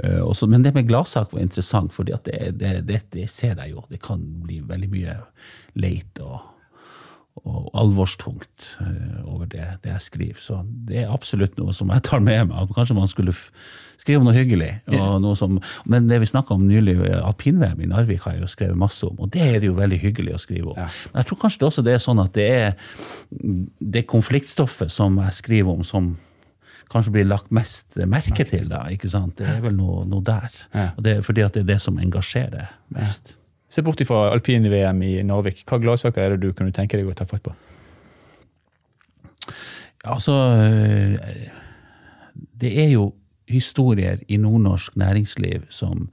eh, 0.02 0.20
også. 0.24 0.50
Men 0.50 0.66
det 0.66 0.74
med 0.74 0.88
gladsak 0.90 1.34
var 1.34 1.44
interessant, 1.44 1.94
for 1.94 2.08
det, 2.08 2.22
det, 2.26 2.80
det, 2.88 3.02
det 3.14 3.28
ser 3.30 3.54
jeg 3.62 3.76
jo. 3.76 3.84
Det 3.90 4.02
kan 4.02 4.22
bli 4.44 4.60
veldig 4.66 4.90
mye 4.90 5.18
leit 5.80 6.18
og, 6.24 6.40
og 7.46 7.70
alvorstungt 7.78 8.72
eh, 8.82 9.19
det, 9.52 9.66
det 9.84 9.92
jeg 9.94 10.06
skriver. 10.06 10.40
Så 10.40 10.60
det 10.88 11.02
er 11.04 11.12
absolutt 11.12 11.58
noe 11.60 11.74
som 11.76 11.90
jeg 11.94 12.04
tar 12.06 12.22
med 12.24 12.50
meg. 12.50 12.74
Kanskje 12.76 12.96
man 12.98 13.10
skulle 13.10 13.34
skrive 14.00 14.22
om 14.22 14.28
noe 14.28 14.36
hyggelig. 14.36 14.70
Og 14.96 15.18
noe 15.22 15.36
som, 15.36 15.58
men 15.90 16.08
det 16.08 16.20
vi 16.22 16.30
snakka 16.30 16.56
om 16.56 16.64
nylig, 16.68 16.96
alpin-VM 17.20 17.82
i 17.84 17.90
Narvik 17.90 18.24
har 18.24 18.38
jeg 18.38 18.46
jo 18.46 18.50
skrevet 18.54 18.80
masse 18.80 19.04
om, 19.06 19.18
og 19.20 19.32
det 19.34 19.42
er 19.44 19.58
det 19.60 19.68
jo 19.68 19.76
veldig 19.76 19.98
hyggelig 20.00 20.36
å 20.38 20.40
skrive 20.40 20.72
om. 20.72 20.80
Men 20.80 21.20
jeg 21.20 21.28
tror 21.30 21.40
kanskje 21.44 21.60
det 21.62 21.68
også 21.68 21.84
det 21.86 21.94
er 21.96 22.02
sånn 22.06 22.22
at 22.24 22.32
det 22.38 22.48
er 22.56 22.72
det 23.98 24.06
konfliktstoffet 24.10 24.92
som 24.94 25.20
jeg 25.20 25.36
skriver 25.42 25.74
om, 25.74 25.84
som 25.84 26.14
kanskje 26.90 27.12
blir 27.14 27.28
lagt 27.28 27.52
mest 27.54 28.00
merke 28.10 28.46
til. 28.48 28.64
da, 28.70 28.86
ikke 28.90 29.10
sant? 29.12 29.36
Det 29.38 29.46
er 29.46 29.60
vel 29.62 29.76
noe, 29.78 30.02
noe 30.10 30.24
der. 30.26 30.48
Og 30.96 31.04
det 31.06 31.18
er 31.18 31.26
fordi 31.26 31.44
at 31.44 31.54
det 31.54 31.66
er 31.66 31.74
det 31.74 31.80
som 31.84 32.00
engasjerer 32.02 32.72
mest. 32.96 33.36
Se 33.70 33.84
bort 33.86 34.00
ifra 34.02 34.24
alpin-VM 34.34 35.02
i 35.06 35.12
Narvik. 35.22 35.60
Hva 35.68 35.78
gladsaker 35.78 36.24
er 36.24 36.32
det 36.34 36.48
du 36.48 36.54
kunne 36.56 36.74
tenke 36.74 36.98
deg 36.98 37.06
å 37.06 37.14
ta 37.14 37.28
fatt 37.30 37.44
på? 37.44 37.52
Altså 40.04 40.32
øh, 40.32 41.18
Det 42.60 42.80
er 42.84 42.88
jo 42.88 43.14
historier 43.48 44.16
i 44.28 44.36
nordnorsk 44.36 44.96
næringsliv 44.96 45.62
som 45.68 46.08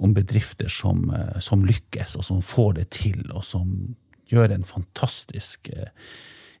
om 0.00 0.14
bedrifter 0.14 0.68
som, 0.68 1.14
øh, 1.14 1.40
som 1.40 1.64
lykkes, 1.64 2.16
og 2.16 2.24
som 2.24 2.42
får 2.42 2.72
det 2.72 2.88
til, 2.88 3.32
og 3.32 3.44
som 3.44 3.96
gjør 4.28 4.48
en 4.48 4.64
fantastisk 4.64 5.70
øh, 5.76 5.86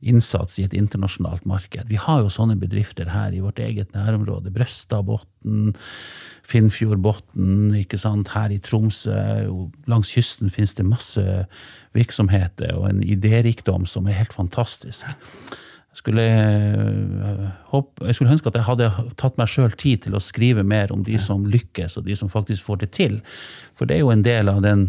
innsats 0.02 0.58
i 0.58 0.66
et 0.66 0.74
internasjonalt 0.76 1.46
marked. 1.48 1.86
Vi 1.88 1.98
har 2.00 2.22
jo 2.22 2.30
sånne 2.32 2.56
bedrifter 2.58 3.10
her 3.12 3.34
i 3.34 3.42
vårt 3.42 3.60
eget 3.62 3.92
nærområde. 3.94 4.52
Brøstadbotn, 4.54 5.72
Finnfjordbotn, 6.48 7.72
ikke 7.78 8.00
sant. 8.00 8.32
Her 8.34 8.52
i 8.54 8.60
Tromsø, 8.62 9.16
og 9.50 9.90
langs 9.90 10.12
kysten 10.16 10.50
finnes 10.52 10.74
det 10.78 10.88
masse 10.88 11.26
virksomheter 11.96 12.74
og 12.78 12.88
en 12.90 13.02
idérikdom 13.04 13.86
som 13.86 14.08
er 14.08 14.18
helt 14.18 14.34
fantastisk. 14.34 15.06
Jeg 15.92 16.00
skulle, 16.00 16.22
øh, 16.24 17.48
håpe, 17.68 18.06
jeg 18.06 18.14
skulle 18.14 18.32
ønske 18.32 18.48
at 18.48 18.54
jeg 18.56 18.64
hadde 18.64 18.86
tatt 19.20 19.36
meg 19.36 19.50
sjøl 19.52 19.74
tid 19.76 20.06
til 20.06 20.14
å 20.16 20.22
skrive 20.24 20.64
mer 20.64 20.92
om 20.92 21.02
de 21.04 21.18
som 21.20 21.44
lykkes, 21.44 21.98
og 22.00 22.06
de 22.06 22.16
som 22.16 22.32
faktisk 22.32 22.64
får 22.64 22.80
det 22.80 22.90
til. 22.96 23.18
For 23.76 23.84
det 23.84 23.98
er 23.98 24.00
jo 24.00 24.14
en 24.14 24.24
del 24.24 24.48
av 24.48 24.62
den 24.64 24.86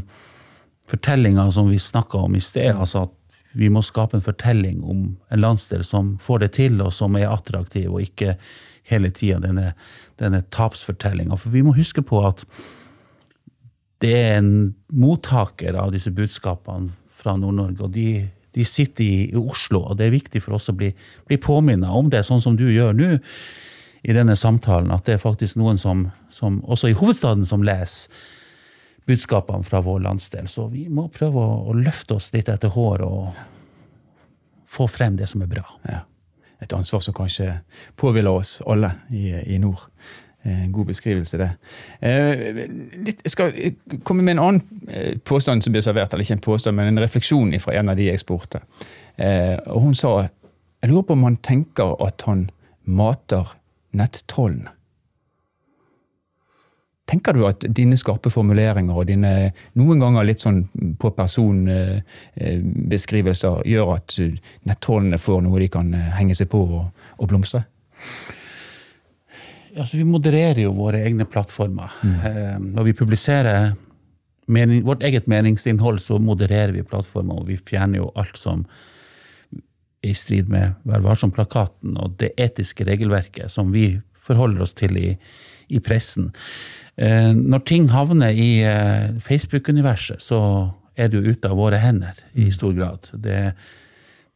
fortellinga 0.88 1.50
som 1.52 1.68
vi 1.70 1.80
snakka 1.80 2.24
om 2.24 2.36
i 2.36 2.40
sted. 2.40 2.72
altså 2.76 3.04
at 3.04 3.20
vi 3.54 3.70
må 3.70 3.84
skape 3.86 4.18
en 4.18 4.26
fortelling 4.26 4.82
om 4.84 5.02
en 5.30 5.42
landsdel 5.42 5.84
som 5.86 6.16
får 6.22 6.46
det 6.46 6.52
til, 6.58 6.82
og 6.82 6.94
som 6.94 7.18
er 7.20 7.30
attraktiv, 7.30 7.92
og 7.92 8.02
ikke 8.02 8.38
hele 8.90 9.12
tida 9.16 9.40
denne, 9.44 9.74
denne 10.20 10.42
tapsfortellinga. 10.54 11.38
For 11.40 11.54
vi 11.54 11.64
må 11.66 11.76
huske 11.78 12.04
på 12.06 12.24
at 12.28 12.44
det 14.04 14.14
er 14.20 14.40
en 14.42 14.74
mottaker 14.92 15.78
av 15.80 15.94
disse 15.94 16.12
budskapene 16.12 16.92
fra 17.24 17.38
Nord-Norge, 17.40 17.86
og 17.86 17.94
de, 17.96 18.26
de 18.58 18.66
sitter 18.68 19.06
i, 19.06 19.20
i 19.32 19.40
Oslo, 19.40 19.86
og 19.86 20.00
det 20.00 20.10
er 20.10 20.18
viktig 20.18 20.44
for 20.44 20.58
oss 20.58 20.72
å 20.74 20.76
bli, 20.76 20.92
bli 21.30 21.40
påminna 21.40 21.94
om 21.96 22.10
det, 22.12 22.26
sånn 22.28 22.44
som 22.44 22.58
du 22.60 22.66
gjør 22.68 22.98
nå 22.98 23.14
i 24.04 24.16
denne 24.16 24.36
samtalen, 24.36 24.92
at 24.92 25.08
det 25.08 25.16
er 25.16 25.24
faktisk 25.24 25.56
noen 25.62 25.80
som, 25.80 26.10
som 26.34 26.60
også 26.68 26.92
i 26.92 26.98
hovedstaden 27.00 27.48
som 27.48 27.64
leser 27.64 28.12
budskapene 29.06 29.64
fra 29.68 29.82
vår 29.84 30.00
landsdel. 30.06 30.48
Så 30.48 30.68
vi 30.72 30.88
må 30.90 31.08
prøve 31.14 31.42
å, 31.42 31.62
å 31.70 31.76
løfte 31.78 32.18
oss 32.18 32.32
litt 32.34 32.50
etter 32.52 32.74
hår 32.74 33.04
og 33.08 33.30
få 34.74 34.88
frem 34.90 35.18
det 35.20 35.30
som 35.30 35.44
er 35.46 35.52
bra. 35.52 35.64
Ja. 35.90 36.04
Et 36.64 36.74
ansvar 36.74 37.04
som 37.04 37.16
kanskje 37.16 37.50
påhviler 38.00 38.32
oss 38.32 38.62
alle 38.66 38.94
i, 39.12 39.30
i 39.56 39.60
nord. 39.60 39.84
Eh, 40.44 40.64
En 40.66 40.72
god 40.72 40.86
beskrivelse, 40.92 41.38
det. 41.38 41.50
Eh, 42.00 42.64
jeg 43.08 43.32
skal 43.32 43.54
komme 44.04 44.24
med 44.24 44.38
en 44.38 44.44
annen 44.46 44.88
eh, 44.88 45.18
påstand 45.20 45.64
som 45.64 45.76
blir 45.76 45.84
servert, 45.84 46.14
eller 46.14 46.24
ikke 46.24 46.40
en 46.40 46.48
påstand, 46.48 46.78
men 46.78 46.92
en 46.92 47.04
refleksjon 47.04 47.52
fra 47.60 47.76
en 47.80 47.92
av 47.92 48.00
de 48.00 48.08
jeg 48.10 48.24
spurte. 48.24 48.64
Eh, 49.18 49.60
hun 49.72 49.96
sa 49.96 50.22
jeg 50.24 50.92
lurer 50.92 51.06
på 51.08 51.16
om 51.16 51.24
han 51.24 51.38
tenker 51.40 51.94
at 52.04 52.26
han 52.28 52.50
mater 52.84 53.54
nettrollene. 53.96 54.74
Tenker 57.10 57.34
du 57.36 57.42
at 57.48 57.66
dine 57.76 57.98
skarpe 58.00 58.30
formuleringer 58.32 58.96
og 58.96 59.08
dine 59.10 59.52
noen 59.80 60.00
ganger 60.00 60.24
litt 60.28 60.42
sånn 60.44 60.62
på 61.00 61.08
person-beskrivelser 61.18 63.54
gjør 63.68 63.88
at 63.98 64.10
nettrollene 64.70 65.18
får 65.20 65.42
noe 65.44 65.60
de 65.60 65.68
kan 65.74 65.88
henge 66.18 66.36
seg 66.38 66.48
på 66.54 66.60
og, 66.64 66.86
og 67.20 67.26
blomstre? 67.32 67.62
Altså, 69.74 69.94
vi 69.98 70.06
modererer 70.06 70.62
jo 70.64 70.72
våre 70.78 71.00
egne 71.04 71.26
plattformer. 71.26 71.90
Mm. 72.06 72.20
Eh, 72.30 72.58
når 72.78 72.84
vi 72.88 72.94
publiserer 72.96 73.74
mening, 74.48 74.86
vårt 74.86 75.04
eget 75.04 75.28
meningsinnhold, 75.28 76.00
så 76.00 76.20
modererer 76.22 76.72
vi 76.76 76.84
plattformer, 76.88 77.36
og 77.42 77.48
vi 77.50 77.58
fjerner 77.58 77.98
jo 78.04 78.12
alt 78.20 78.38
som 78.40 78.60
er 78.64 78.68
i 80.04 80.14
strid 80.16 80.52
med 80.52 80.76
Vær 80.88 81.04
varsom-plakaten 81.04 81.96
og 82.02 82.18
det 82.20 82.34
etiske 82.42 82.86
regelverket 82.88 83.52
som 83.52 83.72
vi 83.72 83.94
forholder 84.20 84.66
oss 84.66 84.76
til 84.76 84.98
i, 85.00 85.10
i 85.72 85.80
pressen. 85.84 86.32
Eh, 86.98 87.32
når 87.34 87.64
ting 87.66 87.88
havner 87.90 88.36
i 88.38 88.62
eh, 88.68 89.14
Facebook-universet, 89.22 90.22
så 90.22 90.40
er 90.94 91.10
det 91.10 91.20
jo 91.20 91.34
ute 91.34 91.50
av 91.50 91.58
våre 91.58 91.80
hender 91.82 92.20
i 92.36 92.50
mm. 92.50 92.54
stor 92.54 92.74
grad. 92.78 93.10
Det, 93.18 93.40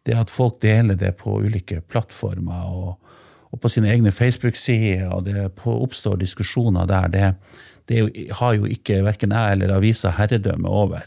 det 0.10 0.16
at 0.18 0.34
folk 0.34 0.58
deler 0.66 0.98
det 0.98 1.14
på 1.20 1.36
ulike 1.46 1.84
plattformer 1.86 2.72
og, 2.72 3.12
og 3.54 3.62
på 3.62 3.70
sine 3.70 3.92
egne 3.94 4.14
Facebook-sider, 4.16 5.06
og 5.14 5.28
det 5.28 5.52
oppstår 5.70 6.18
diskusjoner 6.24 6.90
der, 6.90 7.12
det, 7.14 7.28
det 7.92 8.32
har 8.40 8.58
jo 8.58 8.66
ikke 8.66 9.04
verken 9.06 9.36
jeg 9.38 9.54
eller 9.54 9.76
avisa 9.78 10.16
herredømme 10.18 10.72
over. 10.72 11.06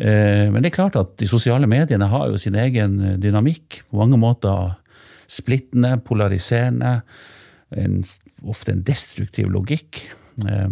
Eh, 0.00 0.48
men 0.48 0.62
det 0.62 0.72
er 0.72 0.78
klart 0.78 0.96
at 0.96 1.12
de 1.20 1.28
sosiale 1.28 1.68
mediene 1.68 2.08
har 2.08 2.32
jo 2.32 2.40
sin 2.40 2.56
egen 2.56 2.96
dynamikk. 3.20 3.82
På 3.90 4.00
mange 4.00 4.16
måter 4.16 4.72
splittende, 5.28 5.98
polariserende, 6.04 7.02
en, 7.76 8.00
ofte 8.48 8.72
en 8.72 8.82
destruktiv 8.88 9.52
logikk. 9.52 10.00
Eh, 10.40 10.68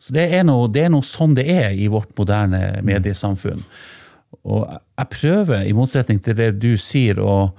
så 0.00 0.16
det 0.16 0.28
er, 0.32 0.46
noe, 0.48 0.70
det 0.72 0.86
er 0.86 0.94
noe 0.94 1.04
sånn 1.04 1.36
det 1.36 1.44
er 1.52 1.74
i 1.76 1.90
vårt 1.92 2.14
moderne 2.18 2.80
mediesamfunn. 2.86 3.60
Og 4.48 4.62
jeg 4.70 5.10
prøver, 5.12 5.66
i 5.68 5.76
motsetning 5.76 6.22
til 6.24 6.38
det 6.38 6.54
du 6.62 6.72
sier, 6.80 7.20
å 7.20 7.50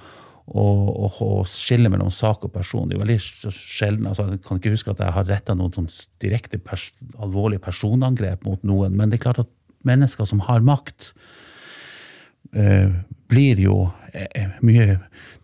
å, 0.51 0.63
å, 1.05 1.09
å 1.23 1.43
skille 1.47 1.91
mellom 1.91 2.11
sak 2.13 2.45
og 2.47 2.53
person. 2.55 2.89
Det 2.89 2.97
er 2.97 3.03
veldig 3.03 3.19
sjelden, 3.55 4.09
altså, 4.09 4.27
Jeg 4.33 4.43
kan 4.45 4.59
ikke 4.59 4.73
huske 4.73 4.93
at 4.93 5.03
jeg 5.03 5.15
har 5.15 5.29
retta 5.29 5.55
noen 5.57 5.73
sånn 5.75 5.89
direkte 6.23 6.59
pers 6.59 6.89
alvorlige 7.21 7.63
personangrep 7.63 8.43
mot 8.47 8.63
noen, 8.67 8.97
men 8.97 9.11
det 9.11 9.19
er 9.19 9.25
klart 9.27 9.43
at 9.45 9.51
mennesker 9.87 10.27
som 10.29 10.43
har 10.45 10.63
makt, 10.65 11.13
blir 13.31 13.59
jo 13.63 13.75
uh, 13.87 14.55
mye 14.65 14.97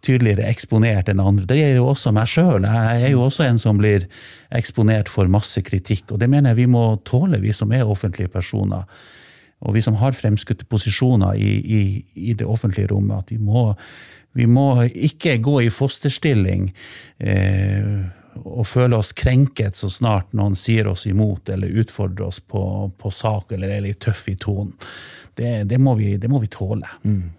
tydeligere 0.03 0.47
eksponert 0.49 1.11
enn 1.11 1.21
andre. 1.23 1.45
Det 1.47 1.59
gjelder 1.59 1.79
jo 1.79 1.91
også 1.91 2.11
meg 2.15 2.31
sjøl. 2.31 2.67
Jeg 2.67 3.05
er 3.05 3.13
jo 3.13 3.23
også 3.25 3.45
en 3.47 3.61
som 3.61 3.79
blir 3.79 4.07
eksponert 4.55 5.11
for 5.11 5.29
masse 5.31 5.61
kritikk. 5.65 6.11
Og 6.11 6.19
det 6.21 6.29
mener 6.31 6.51
jeg 6.53 6.63
vi 6.63 6.67
må 6.73 6.89
tåle, 7.07 7.39
vi 7.43 7.55
som 7.55 7.71
er 7.75 7.87
offentlige 7.87 8.31
personer. 8.33 8.83
Og 9.65 9.73
vi 9.73 9.81
som 9.81 9.97
har 9.97 10.13
fremskutte 10.13 10.67
posisjoner 10.69 11.39
i, 11.39 11.53
i, 11.79 11.81
i 12.29 12.35
det 12.37 12.45
offentlige 12.45 12.91
rommet. 12.91 13.25
At 13.25 13.33
vi 13.33 13.39
må 13.41 13.71
vi 14.37 14.45
må 14.45 14.83
ikke 14.85 15.39
gå 15.41 15.61
i 15.65 15.73
fosterstilling 15.73 16.69
eh, 17.17 17.93
og 18.43 18.67
føle 18.67 18.97
oss 18.97 19.13
krenket 19.17 19.79
så 19.79 19.89
snart 19.91 20.33
noen 20.37 20.55
sier 20.57 20.87
oss 20.91 21.05
imot 21.09 21.49
eller 21.53 21.79
utfordrer 21.83 22.27
oss 22.27 22.39
på, 22.39 22.63
på 22.97 23.11
sak 23.13 23.53
eller 23.55 23.73
er 23.75 23.85
litt 23.87 24.01
tøff 24.03 24.27
i 24.31 24.35
tonen. 24.39 24.73
Det, 25.37 25.63
det, 25.69 25.77
må, 25.77 25.93
vi, 25.99 26.15
det 26.17 26.29
må 26.31 26.41
vi 26.41 26.49
tåle. 26.49 26.89
Mm. 27.05 27.29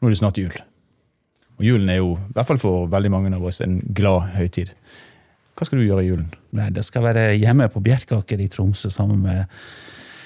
Nå 0.00 0.08
er 0.08 0.12
det 0.12 0.20
snart 0.20 0.40
jul. 0.40 0.56
Og 1.54 1.64
julen 1.64 1.88
er 1.88 2.00
jo, 2.02 2.14
i 2.18 2.34
hvert 2.36 2.50
fall 2.50 2.60
for 2.60 2.88
veldig 2.92 3.10
mange 3.14 3.32
av 3.32 3.44
oss, 3.46 3.62
en 3.64 3.78
glad 3.96 4.34
høytid. 4.34 4.74
Hva 5.54 5.66
skal 5.68 5.80
du 5.80 5.86
gjøre 5.86 6.02
i 6.02 6.08
julen? 6.10 6.30
Nei, 6.58 6.70
Det 6.74 6.84
skal 6.84 7.06
være 7.06 7.28
hjemme 7.38 7.70
på 7.70 7.82
Bjerkaker 7.82 8.40
i 8.42 8.50
Tromsø 8.50 8.90
sammen 8.90 9.22
med 9.22 9.46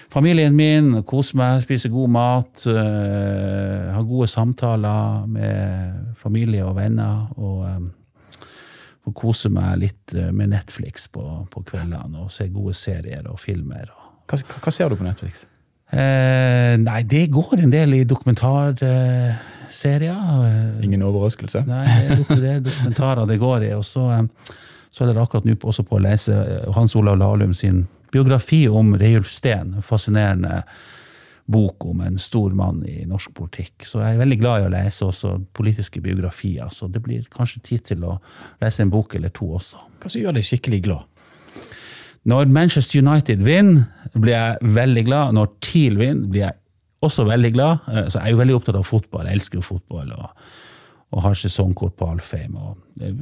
familien 0.08 0.56
min, 0.56 1.02
kose 1.04 1.36
meg, 1.36 1.60
spise 1.66 1.90
god 1.92 2.12
mat, 2.14 2.64
uh, 2.64 3.92
ha 3.92 4.02
gode 4.08 4.28
samtaler 4.32 5.26
med 5.28 6.14
familie 6.16 6.64
og 6.64 6.78
venner. 6.80 7.28
Og 7.36 7.66
um, 7.68 7.90
kose 9.16 9.50
meg 9.52 9.78
litt 9.84 10.16
uh, 10.16 10.30
med 10.34 10.54
Netflix 10.54 11.06
på, 11.12 11.22
på, 11.52 11.62
kveldene 11.68 12.24
og 12.24 12.32
se 12.32 12.48
gode 12.52 12.74
serier 12.76 13.28
og 13.30 13.38
filmer. 13.42 13.92
Hva, 14.28 14.36
hva 14.58 14.74
ser 14.74 14.90
du 14.90 14.98
på 14.98 15.06
Netflix? 15.06 15.46
Eh, 15.88 16.74
nei, 16.76 17.00
det 17.08 17.30
går 17.32 17.62
en 17.62 17.70
del 17.72 17.94
i 17.96 18.04
dokumentarserier. 18.04 20.82
Ingen 20.84 21.02
overraskelse? 21.06 21.62
Nei, 21.68 21.84
det 22.28 22.50
er 22.50 22.60
dokumentarer 22.64 23.26
det 23.30 23.38
går 23.40 23.62
i. 23.70 23.72
Og 23.78 23.84
så, 23.88 24.02
så 24.92 25.04
er 25.04 25.08
det 25.14 25.22
akkurat 25.22 25.46
nå 25.48 25.54
også 25.56 25.82
på 25.88 25.96
å 25.96 26.04
lese 26.04 26.34
Hans 26.76 26.96
Olav 26.98 27.16
Lahlum 27.20 27.54
sin 27.56 27.86
biografi 28.12 28.68
om 28.68 28.86
Reiulf 29.00 29.30
Steen. 29.32 29.68
Fascinerende 29.84 30.54
bok 31.48 31.86
om 31.88 32.02
en 32.04 32.18
stor 32.20 32.52
mann 32.56 32.82
i 32.86 33.06
norsk 33.08 33.32
politikk. 33.36 33.86
Så 33.88 34.02
jeg 34.02 34.14
er 34.14 34.20
veldig 34.20 34.38
glad 34.40 34.60
i 34.60 34.66
å 34.66 34.72
lese 34.72 35.06
også 35.08 35.34
politiske 35.56 36.02
biografier. 36.04 36.68
Så 36.74 36.90
det 36.92 37.00
blir 37.04 37.24
kanskje 37.32 37.62
tid 37.64 37.86
til 37.88 38.04
å 38.04 38.18
lese 38.60 38.84
en 38.84 38.92
bok 38.92 39.16
eller 39.16 39.32
to 39.34 39.48
også. 39.56 39.80
Hva 40.02 40.12
som 40.12 40.20
gjør 40.20 40.36
deg 40.36 40.46
skikkelig 40.48 40.82
glad? 40.84 41.06
Når 42.28 42.52
Manchester 42.52 43.00
United 43.00 43.40
vinner, 43.46 43.86
blir 44.12 44.34
jeg 44.34 44.72
veldig 44.76 45.04
glad. 45.08 45.36
Når 45.38 45.52
TIL 45.64 45.96
vinner, 45.96 46.28
blir 46.28 46.44
jeg 46.44 46.58
også 47.08 47.24
veldig 47.28 47.52
glad. 47.56 47.88
Eh, 47.88 48.06
så 48.08 48.20
jeg 48.20 48.26
er 48.26 48.36
jo 48.36 48.42
veldig 48.42 48.58
opptatt 48.58 48.80
av 48.80 48.88
fotball. 48.88 49.28
Jeg 49.28 49.40
elsker 49.40 49.62
jo 49.62 49.68
fotball. 49.70 50.12
og, 50.18 50.48
og 51.16 51.22
har 51.24 51.36
sesongkort 51.40 51.96
på 51.96 52.10
Alfheim. 52.12 52.56
Og, 52.60 52.76
eh, 53.00 53.14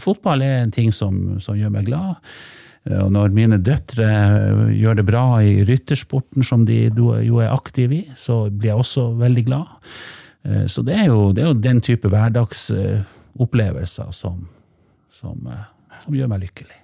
fotball 0.00 0.42
er 0.42 0.62
en 0.62 0.72
ting 0.72 0.92
som, 0.94 1.40
som 1.40 1.58
gjør 1.58 1.74
meg 1.74 1.90
glad. 1.90 2.22
Eh, 2.90 3.00
og 3.00 3.12
når 3.14 3.32
mine 3.36 3.58
døtre 3.64 4.04
eh, 4.04 4.72
gjør 4.80 4.94
det 5.00 5.06
bra 5.08 5.24
i 5.44 5.64
ryttersporten, 5.66 6.42
som 6.44 6.66
de 6.68 6.90
jo 6.92 7.40
er 7.40 7.52
aktive 7.52 7.94
i, 7.96 8.04
så 8.18 8.50
blir 8.50 8.68
jeg 8.72 8.82
også 8.84 9.02
veldig 9.20 9.44
glad. 9.48 9.66
Eh, 10.44 10.66
så 10.70 10.82
det 10.86 10.94
er 10.98 11.06
jo, 11.08 11.32
det 11.32 11.42
er 11.44 11.48
jo 11.52 11.64
den 11.66 11.80
type 11.84 12.08
hverdagsopplevelser 12.12 14.10
som, 14.12 14.48
som, 15.08 15.48
som, 16.02 16.14
gjør 16.14 16.28
meg 16.32 16.40
lykkelig. 16.48 16.78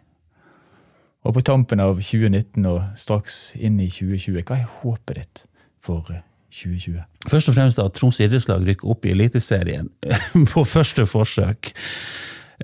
Og 1.29 1.37
på 1.37 1.41
tampen 1.45 1.81
av 1.85 1.99
2019 2.01 2.65
og 2.71 2.81
straks 2.97 3.55
inn 3.61 3.81
i 3.83 3.91
2020, 3.93 4.41
hva 4.49 4.57
er 4.57 4.77
håpet 4.81 5.17
ditt 5.19 5.43
for 5.85 6.01
2020? 6.09 7.03
Først 7.29 7.51
og 7.53 7.55
fremst 7.59 7.79
at 7.83 7.93
Troms 7.99 8.21
idrettslag 8.25 8.65
rykker 8.65 8.89
opp 8.89 9.05
i 9.05 9.13
Eliteserien 9.13 9.91
på 10.55 10.65
første 10.65 11.05
forsøk. 11.05 11.75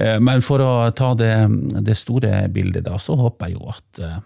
Eh, 0.00 0.18
men 0.20 0.44
for 0.44 0.62
å 0.62 0.72
ta 0.96 1.12
det, 1.18 1.34
det, 1.84 1.96
store 1.96 2.46
bildet, 2.52 2.84
da, 2.88 2.98
så 3.00 3.16
håper 3.18 3.50
jeg 3.50 3.56
jo 3.56 3.70
at, 3.72 4.02
eh, 4.04 4.18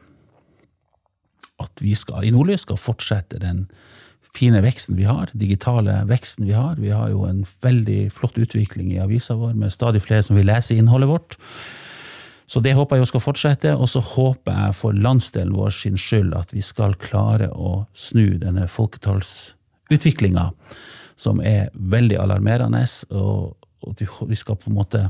at 1.65 1.83
vi 1.85 1.95
skal, 1.99 2.25
i 2.27 2.33
Nordlys 2.35 2.67
skal 2.67 2.81
fortsette 2.81 3.43
den 3.43 3.67
fine 4.35 4.61
veksten 4.63 4.99
vi 4.99 5.07
har, 5.09 5.31
digitale 5.35 6.01
veksten 6.07 6.47
vi 6.47 6.55
har. 6.55 6.79
Vi 6.79 6.93
har 6.95 7.11
jo 7.11 7.25
en 7.27 7.43
veldig 7.63 8.11
flott 8.15 8.39
utvikling 8.39 8.93
i 8.95 9.01
avisa 9.03 9.37
vår, 9.39 9.55
med 9.59 9.75
stadig 9.75 10.03
flere 10.05 10.27
som 10.27 10.39
vil 10.39 10.51
lese 10.51 10.77
innholdet 10.79 11.11
vårt. 11.11 11.39
Så 12.51 12.59
det 12.63 12.75
håper 12.75 12.99
jeg 12.99 13.05
jo 13.05 13.09
skal 13.13 13.23
fortsette, 13.23 13.73
og 13.79 13.87
så 13.91 14.03
håper 14.03 14.57
jeg 14.57 14.77
for 14.79 14.97
landsdelen 15.07 15.55
vår 15.55 15.75
sin 15.75 15.99
skyld 15.99 16.35
at 16.35 16.51
vi 16.55 16.63
skal 16.67 16.97
klare 16.99 17.47
å 17.55 17.85
snu 17.95 18.41
denne 18.43 18.67
folketallsutviklinga, 18.71 20.49
som 21.21 21.43
er 21.47 21.71
veldig 21.75 22.19
alarmerende, 22.19 22.83
og 23.15 23.55
at 23.87 24.03
vi 24.03 24.39
skal 24.39 24.59
på 24.59 24.71
en 24.71 24.79
måte 24.81 25.05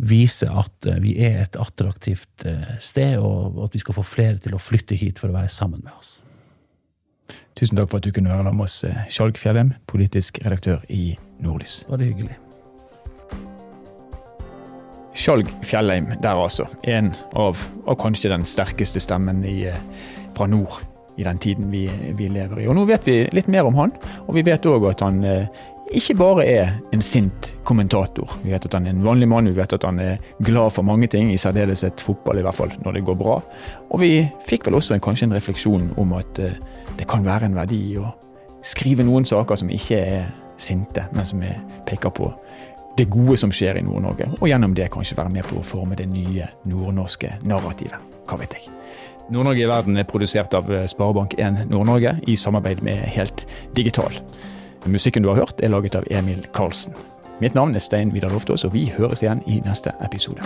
vise 0.00 0.48
at 0.48 0.86
eh, 0.88 0.98
vi 1.02 1.14
er 1.20 1.44
et 1.44 1.56
attraktivt 1.60 2.46
eh, 2.48 2.76
sted, 2.80 3.18
og 3.20 3.60
at 3.66 3.76
vi 3.76 3.82
skal 3.82 3.96
få 3.96 4.04
flere 4.06 4.40
til 4.40 4.56
å 4.56 4.62
flytte 4.62 4.98
hit 4.98 5.20
for 5.20 5.30
å 5.30 5.36
være 5.36 5.52
sammen 5.52 5.82
med 5.84 5.92
oss. 5.96 6.20
Tusen 7.58 7.76
takk 7.76 7.90
for 7.90 8.00
at 8.00 8.06
du 8.06 8.14
kunne 8.14 8.32
være 8.32 8.52
med 8.54 8.64
oss, 8.64 8.82
eh, 8.88 9.02
Skjalg 9.12 9.40
Fjellheim, 9.40 9.74
politisk 9.90 10.40
redaktør 10.44 10.84
i 10.88 11.12
Nordlys. 11.44 11.82
Bare 11.90 12.08
hyggelig. 12.08 12.38
Skjalg 15.20 15.50
Fjellheim 15.66 16.14
der, 16.22 16.38
altså. 16.38 16.64
En 16.88 17.10
av, 17.36 17.60
og 17.84 17.98
kanskje 18.00 18.32
den 18.32 18.46
sterkeste 18.48 19.02
stemmen 19.02 19.42
i, 19.44 19.66
fra 20.36 20.46
nord 20.48 20.78
i 21.20 21.26
den 21.26 21.40
tiden 21.42 21.68
vi, 21.68 21.84
vi, 22.16 22.30
lever 22.32 22.62
i. 22.62 22.68
Og 22.70 22.78
Nå 22.78 22.86
vet 22.88 23.04
vi 23.04 23.16
litt 23.34 23.50
mer 23.52 23.68
om 23.68 23.76
han, 23.76 23.92
og 24.24 24.32
vi 24.38 24.46
vet 24.46 24.64
òg 24.70 24.86
at 24.88 25.02
han 25.04 25.18
ikke 25.90 26.14
bare 26.14 26.44
er 26.46 26.68
en 26.94 27.02
sint 27.02 27.50
kommentator. 27.66 28.36
Vi 28.44 28.52
vet 28.52 28.66
at 28.66 28.74
han 28.76 28.86
er 28.86 28.94
en 28.94 29.04
vanlig 29.04 29.28
mann, 29.28 29.48
vi 29.50 29.56
vet 29.56 29.72
at 29.74 29.86
han 29.86 29.98
er 29.98 30.20
glad 30.46 30.70
for 30.76 30.86
mange 30.86 31.08
ting, 31.10 31.32
i 31.32 31.38
særdeleshet 31.40 32.00
fotball, 32.00 32.38
i 32.38 32.44
hvert 32.46 32.54
fall 32.54 32.74
når 32.84 32.98
det 32.98 33.04
går 33.08 33.18
bra. 33.18 33.40
Og 33.90 34.02
vi 34.02 34.12
fikk 34.46 34.68
vel 34.68 34.78
også 34.78 34.94
en, 34.94 35.02
kanskje 35.02 35.26
en 35.26 35.34
refleksjon 35.34 35.88
om 35.98 36.14
at 36.18 36.42
uh, 36.42 36.54
det 36.98 37.08
kan 37.10 37.26
være 37.26 37.50
en 37.50 37.58
verdi 37.58 37.82
å 37.98 38.12
skrive 38.62 39.06
noen 39.06 39.26
saker 39.26 39.58
som 39.58 39.72
ikke 39.72 39.98
er 39.98 40.28
sinte, 40.60 41.06
men 41.16 41.26
som 41.26 41.42
er, 41.42 41.58
peker 41.88 42.12
på 42.14 42.30
det 42.98 43.08
gode 43.10 43.38
som 43.40 43.52
skjer 43.54 43.80
i 43.80 43.84
Nord-Norge, 43.86 44.28
og 44.40 44.48
gjennom 44.50 44.74
det 44.76 44.90
kanskje 44.92 45.16
være 45.18 45.32
med 45.32 45.46
på 45.48 45.60
å 45.60 45.64
forme 45.64 45.96
det 45.96 46.06
nye 46.10 46.46
nordnorske 46.68 47.32
narrativet. 47.48 47.98
Hva 48.28 48.38
vet 48.38 48.58
jeg. 48.58 48.70
Nord-Norge 49.30 49.62
i 49.62 49.68
verden 49.70 49.98
er 49.98 50.08
produsert 50.10 50.54
av 50.58 50.70
eh, 50.74 50.88
Sparebank1 50.90 51.64
Nord-Norge 51.70 52.16
i 52.28 52.36
samarbeid 52.38 52.82
med 52.86 53.06
Helt 53.14 53.46
Digital. 53.78 54.18
Musikken 54.86 55.22
du 55.22 55.28
har 55.28 55.36
hørt, 55.36 55.60
er 55.62 55.68
laget 55.68 55.94
av 55.94 56.04
Emil 56.10 56.46
Karlsen. 56.54 56.94
Mitt 57.40 57.54
navn 57.54 57.74
er 57.74 57.84
Stein 57.84 58.14
Vidar 58.14 58.32
Loftaas, 58.32 58.64
og 58.64 58.74
vi 58.74 58.86
høres 58.96 59.22
igjen 59.22 59.42
i 59.46 59.60
neste 59.64 59.92
episode. 60.04 60.44